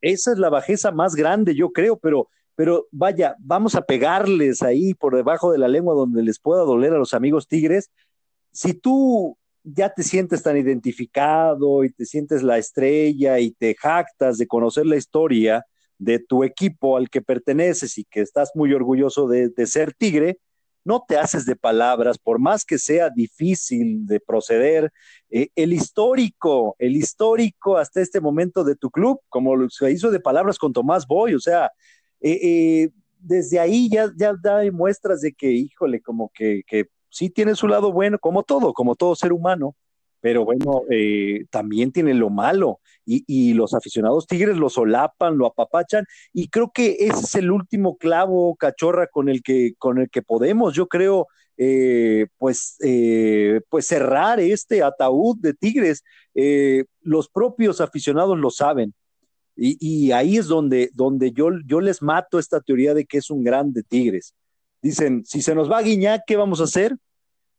[0.00, 4.92] Esa es la bajeza más grande, yo creo, pero pero vaya, vamos a pegarles ahí
[4.92, 7.92] por debajo de la lengua donde les pueda doler a los amigos tigres.
[8.50, 14.38] Si tú ya te sientes tan identificado y te sientes la estrella y te jactas
[14.38, 15.64] de conocer la historia
[15.98, 20.38] de tu equipo al que perteneces y que estás muy orgulloso de, ser tigre,
[20.84, 24.92] no te haces de palabras, por más que sea difícil de proceder.
[25.28, 30.20] Eh, el histórico, el histórico hasta este momento de tu club, como se hizo de
[30.20, 31.70] palabras con Tomás Boy, o sea,
[32.20, 37.30] eh, eh, desde ahí ya, ya da muestras de que, híjole, como que, que sí
[37.30, 39.74] tiene su lado bueno, como todo, como todo ser humano,
[40.20, 45.46] pero bueno, eh, también tiene lo malo y, y, los aficionados tigres lo solapan, lo
[45.46, 50.10] apapachan y creo que ese es el último clavo cachorra con el que, con el
[50.10, 51.28] que podemos, yo creo,
[52.36, 52.78] pues,
[53.68, 56.02] pues cerrar este ataúd de tigres.
[57.02, 58.94] los propios aficionados lo saben,
[59.60, 63.42] y, ahí es donde, donde yo, yo les mato esta teoría de que es un
[63.42, 64.34] grande Tigres.
[64.80, 66.96] Dicen, si se nos va a Guiñac, ¿qué vamos a hacer?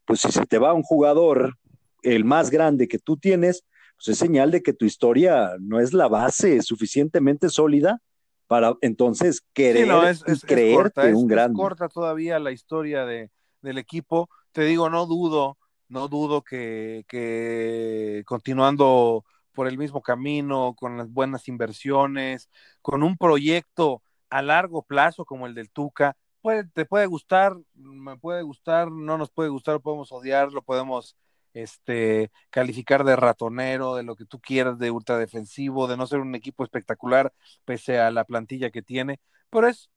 [0.04, 1.58] Pues si se te va un jugador,
[2.02, 3.64] el más grande que tú tienes,
[3.96, 8.00] pues es señal de que tu historia no es la base suficientemente sólida
[8.46, 9.86] para entonces querer
[10.26, 11.56] y creerte un grande.
[11.56, 13.30] corta todavía la historia de,
[13.62, 14.28] del equipo.
[14.52, 15.58] Te digo, no dudo,
[15.88, 22.48] no dudo que, que continuando por el mismo camino, con las buenas inversiones,
[22.82, 28.16] con un proyecto a largo plazo como el del Tuca, puede, te puede gustar, me
[28.16, 31.16] puede gustar, no nos puede gustar, lo podemos odiar, lo podemos
[31.54, 36.34] este, calificar de ratonero, de lo que tú quieras, de ultradefensivo, de no ser un
[36.34, 37.32] equipo espectacular,
[37.64, 39.20] pese a la plantilla que tiene,
[39.50, 39.90] pero es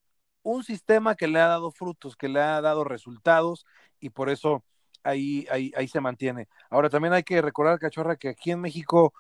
[0.43, 3.65] un sistema que le ha dado frutos, que le ha dado resultados
[3.99, 4.63] y por eso
[5.03, 6.47] ahí, ahí, ahí se mantiene.
[6.69, 9.13] Ahora también hay que recordar, cachorra, que aquí en México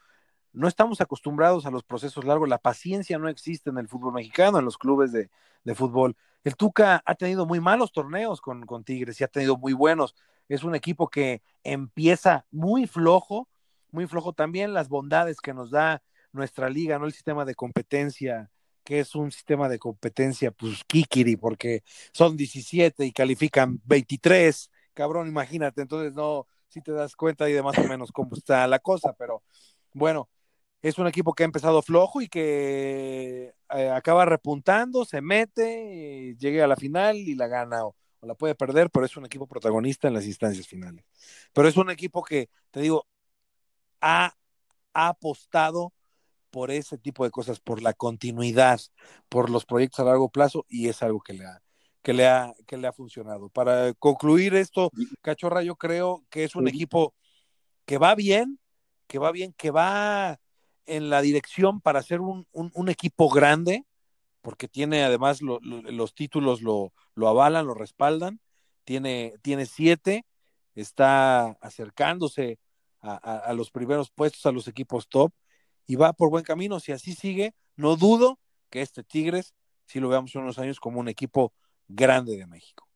[0.53, 4.59] no estamos acostumbrados a los procesos largos, la paciencia no existe en el fútbol mexicano,
[4.59, 5.29] en los clubes de,
[5.75, 6.15] fútbol.
[6.43, 10.15] El Tuca ha tenido muy malos torneos con, con, Tigres y ha tenido muy buenos.
[10.49, 13.49] Es un equipo que empieza muy flojo,
[13.91, 18.51] muy flojo también las bondades que nos da nuestra liga, no el sistema de competencia,
[18.83, 25.27] que es un sistema de competencia, pues kikiri, porque son 17 y califican 23, cabrón,
[25.27, 28.79] imagínate, entonces no, si te das cuenta y de más o menos cómo está la
[28.79, 29.43] cosa, pero
[29.93, 30.27] bueno,
[30.83, 36.65] es un equipo que ha empezado flojo y que eh, acaba repuntando, se mete, llega
[36.65, 40.07] a la final y la gana o, la puede perder, pero es un equipo protagonista
[40.07, 41.05] en las instancias finales.
[41.53, 43.07] Pero es un equipo que, te digo,
[44.01, 44.35] ha,
[44.93, 45.93] apostado
[46.51, 48.79] por ese tipo de cosas, por la continuidad,
[49.27, 51.61] por los proyectos a largo plazo, y es algo que le ha,
[52.01, 53.49] que le ha, que le ha funcionado.
[53.49, 57.15] Para concluir esto, Cachorra, yo creo que es un equipo
[57.85, 58.59] que va bien,
[59.07, 60.39] que va bien, que va
[60.85, 63.85] en la dirección para ser un, un, equipo grande,
[64.41, 68.39] porque tiene además los títulos lo, lo, avalan, lo respaldan,
[68.83, 70.25] tiene, tiene siete,
[70.75, 72.59] está acercándose
[73.01, 75.31] a, a, los primeros puestos, a los equipos top,
[75.87, 76.79] y va por buen camino.
[76.79, 79.53] Si así sigue, no dudo que este Tigres,
[79.85, 81.53] si lo veamos en unos años, como un equipo
[81.87, 82.87] grande de México.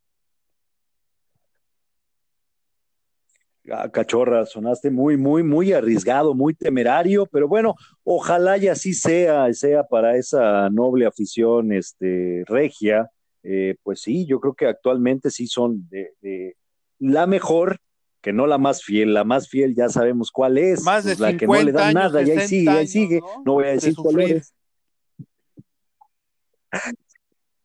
[3.91, 9.83] Cachorra, sonaste muy, muy, muy arriesgado, muy temerario, pero bueno, ojalá y así sea, sea
[9.83, 13.09] para esa noble afición este, regia.
[13.43, 16.55] Eh, pues sí, yo creo que actualmente sí son de,
[16.99, 17.77] la mejor,
[18.21, 21.19] que no la más fiel, la más fiel ya sabemos cuál es, más de pues
[21.19, 23.95] la que no le dan nada, y ahí sigue, ahí sigue, no, voy a decir
[23.95, 24.53] cuál es.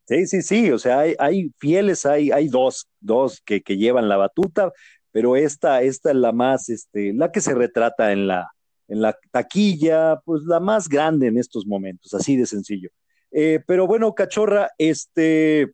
[0.06, 4.08] Sí, sí, sí, o sea, hay, hay fieles, hay, hay dos, dos que, que, llevan
[4.08, 4.72] la batuta,
[5.12, 8.50] pero esta, esta es la más, este, la que se retrata en la,
[8.88, 12.90] en la taquilla, pues la más grande en estos momentos, así de sencillo.
[13.30, 15.72] Eh, pero bueno, cachorra, este,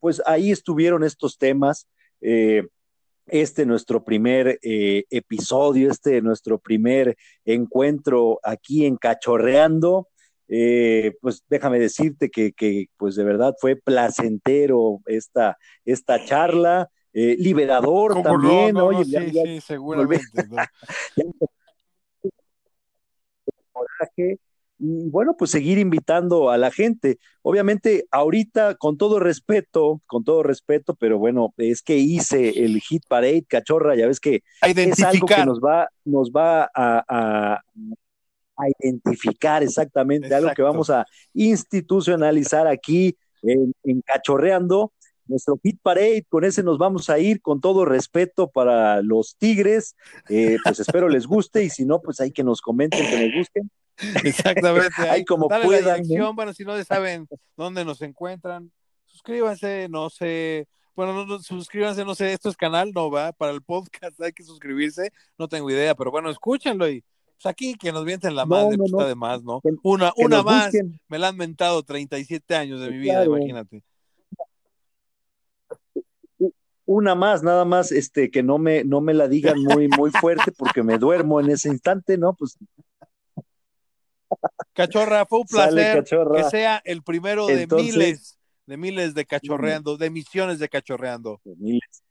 [0.00, 1.88] pues ahí estuvieron estos temas.
[2.20, 2.64] Eh,
[3.28, 10.08] este nuestro primer eh, episodio, este nuestro primer encuentro aquí en Cachorreando.
[11.20, 16.88] pues déjame decirte que, que, pues de verdad fue placentero esta, esta charla.
[17.18, 20.46] Eh, liberador también, oye, sí, sí, seguramente.
[24.78, 27.18] y bueno, pues seguir invitando a la gente.
[27.40, 33.04] Obviamente, ahorita, con todo respeto, con todo respeto, pero bueno, es que hice el Hit
[33.08, 37.62] Parade, cachorra, ya ves que es algo que nos va, nos va a,
[38.78, 44.92] identificar exactamente, algo que vamos a institucionalizar aquí en, en Cachorreando
[45.28, 49.96] nuestro Hit Parade, con ese nos vamos a ir con todo respeto para los Tigres,
[50.28, 53.34] eh, pues espero les guste y si no, pues hay que nos comenten que les
[53.34, 53.70] gusten.
[54.24, 56.02] Exactamente, hay como puedan.
[56.34, 58.70] bueno, si no saben dónde nos encuentran,
[59.06, 63.62] suscríbanse, no sé, bueno, no, suscríbanse, no sé, esto es canal, no va, para el
[63.62, 67.02] podcast hay que suscribirse, no tengo idea, pero bueno, escúchenlo y
[67.40, 69.60] pues aquí que nos vienten la madre, pues está de más, ¿no?
[69.82, 70.72] una una más,
[71.08, 73.82] me la han mentado 37 años de mi vida, imagínate
[76.86, 80.52] una más, nada más, este, que no me, no me la digan muy, muy fuerte
[80.52, 82.34] porque me duermo en ese instante, ¿no?
[82.34, 82.56] Pues.
[84.72, 90.10] Cachorra, fue un placer que sea el primero de miles, de miles de cachorreando, de
[90.10, 91.40] misiones de cachorreando.
[91.44, 92.02] miles.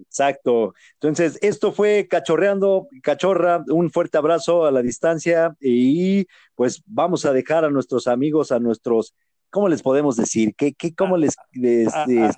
[0.00, 0.74] Exacto.
[0.94, 7.32] Entonces, esto fue Cachorreando, Cachorra, un fuerte abrazo a la distancia y pues vamos a
[7.32, 9.14] dejar a nuestros amigos, a nuestros
[9.56, 10.54] ¿cómo les podemos decir?
[10.54, 11.34] ¿Qué, qué, ¿Cómo les,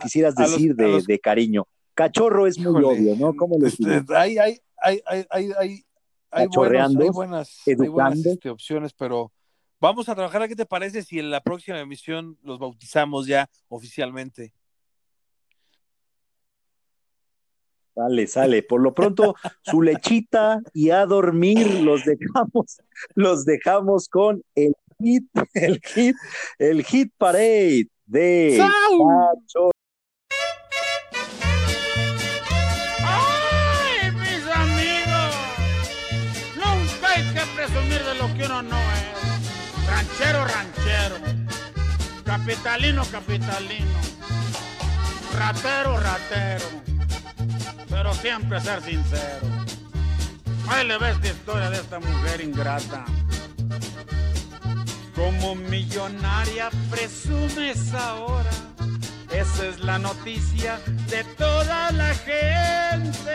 [0.00, 1.66] quisieras decir de, cariño?
[1.92, 3.34] Cachorro es muy obvio, ¿no?
[3.34, 5.26] ¿Cómo les este, hay, hay, hay, hay,
[5.58, 5.84] hay,
[6.30, 9.32] hay, buenas, este, opciones, pero
[9.80, 10.46] vamos a trabajar.
[10.46, 14.52] ¿Qué te parece si en la próxima emisión los bautizamos ya oficialmente?
[17.96, 18.62] Sale, sale.
[18.62, 22.80] Por lo pronto, su lechita y a dormir los dejamos,
[23.16, 25.24] los dejamos con el hit,
[25.54, 26.16] el hit,
[26.58, 29.70] el hit parade de Pacho.
[33.04, 35.34] ¡Ay, mis amigos!
[36.56, 39.88] Nunca hay que presumir de lo que uno no es.
[39.88, 41.16] Ranchero, ranchero.
[42.24, 43.98] Capitalino, capitalino.
[45.36, 46.66] Ratero, ratero.
[47.88, 49.46] Pero siempre ser sincero.
[50.68, 53.06] Ahí le ves la historia de esta mujer ingrata.
[55.18, 58.50] Como millonaria presumes ahora,
[59.32, 60.78] esa es la noticia
[61.10, 63.34] de toda la gente.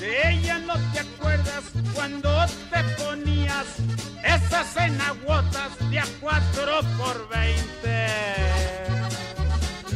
[0.00, 1.62] De ella no te acuerdas
[1.94, 3.66] cuando te ponías
[4.24, 8.08] esas enaguotas de a cuatro por veinte.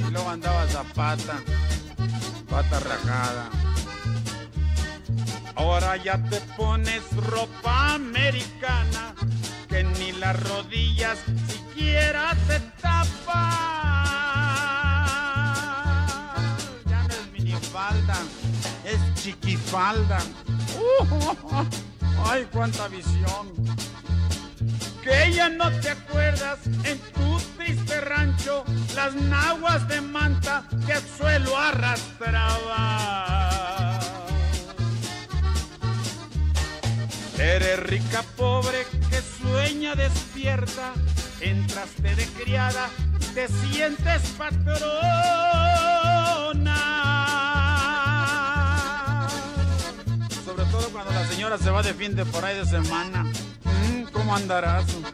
[0.07, 1.43] Y luego andabas a pata,
[2.49, 3.72] pata rajada.
[5.55, 9.15] Ahora ya te pones ropa americana
[9.69, 13.49] que ni las rodillas siquiera te tapa.
[16.87, 18.17] Ya no es minifalda,
[18.85, 20.19] es chiquifalda.
[20.79, 21.65] Uh,
[22.31, 23.53] ay, cuánta visión.
[25.03, 31.03] Que ya no te acuerdas en tu triste rancho las naguas de manta que el
[31.19, 33.33] suelo arrastraba.
[37.43, 40.93] Eres rica, pobre, que sueña despierta,
[41.41, 42.89] entraste de criada,
[43.35, 44.79] te sientes patrona.
[50.45, 53.25] Sobre todo cuando la señora se va de fin de por ahí de semana.
[53.25, 54.85] Mm, ¿Cómo andarás?
[54.95, 55.05] Mm.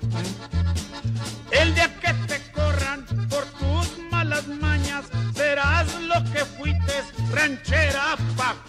[1.50, 6.92] El día que te corran por tus malas mañas, serás lo que fuiste,
[7.32, 8.67] ranchera pajona.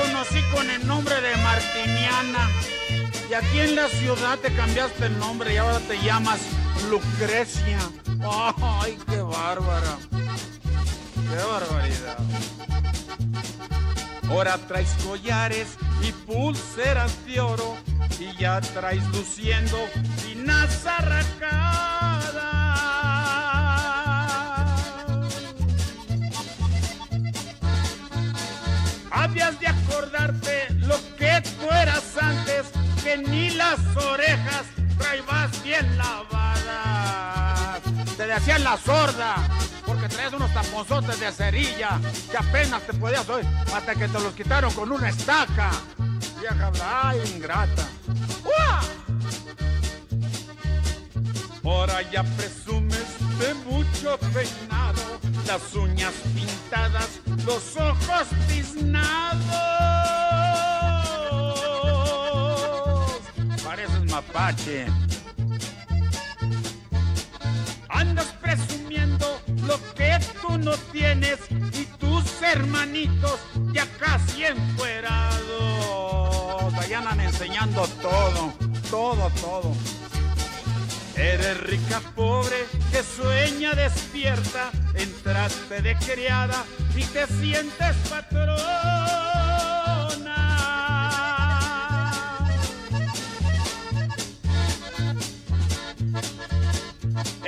[0.00, 2.50] Conocí con el nombre de Martiniana.
[3.30, 6.40] Y aquí en la ciudad te cambiaste el nombre y ahora te llamas
[6.90, 7.78] Lucrecia.
[8.62, 9.98] ¡Ay, qué bárbara!
[10.10, 12.18] ¡Qué barbaridad!
[14.30, 15.68] Ahora traes collares
[16.02, 17.76] y pulseras de oro
[18.18, 19.78] y ya traes luciendo
[20.22, 22.07] finas arracadas.
[30.80, 32.66] Lo que tú eras antes,
[33.02, 34.64] que ni las orejas
[34.98, 37.80] traibas bien lavadas.
[38.16, 39.36] Te decían la sorda,
[39.86, 42.00] porque traías unos taponzotes de cerilla
[42.30, 45.70] que apenas te podías oír, hasta que te los quitaron con una estaca.
[46.40, 47.88] Vieja, ay, ingrata.
[48.44, 48.80] ¡Uah!
[51.64, 53.04] Ahora ya presumes
[53.38, 59.40] de mucho peinado, las uñas pintadas, los ojos tiznados.
[63.64, 64.86] Pareces mapache.
[67.88, 71.38] Andas presumiendo lo que tú no tienes
[71.72, 73.40] y tus hermanitos
[73.72, 75.14] ya casi enfuerados.
[76.74, 78.52] Ahí andan enseñando todo,
[78.90, 79.72] todo, todo.
[81.18, 86.64] Eres rica, pobre, que sueña despierta, entraste de criada
[86.94, 88.54] y te sientes patrona.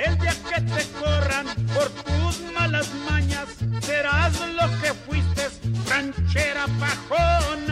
[0.05, 3.47] El día que te corran por tus malas mañas,
[3.81, 5.47] serás lo que fuiste,
[5.87, 7.70] ranchera pajona.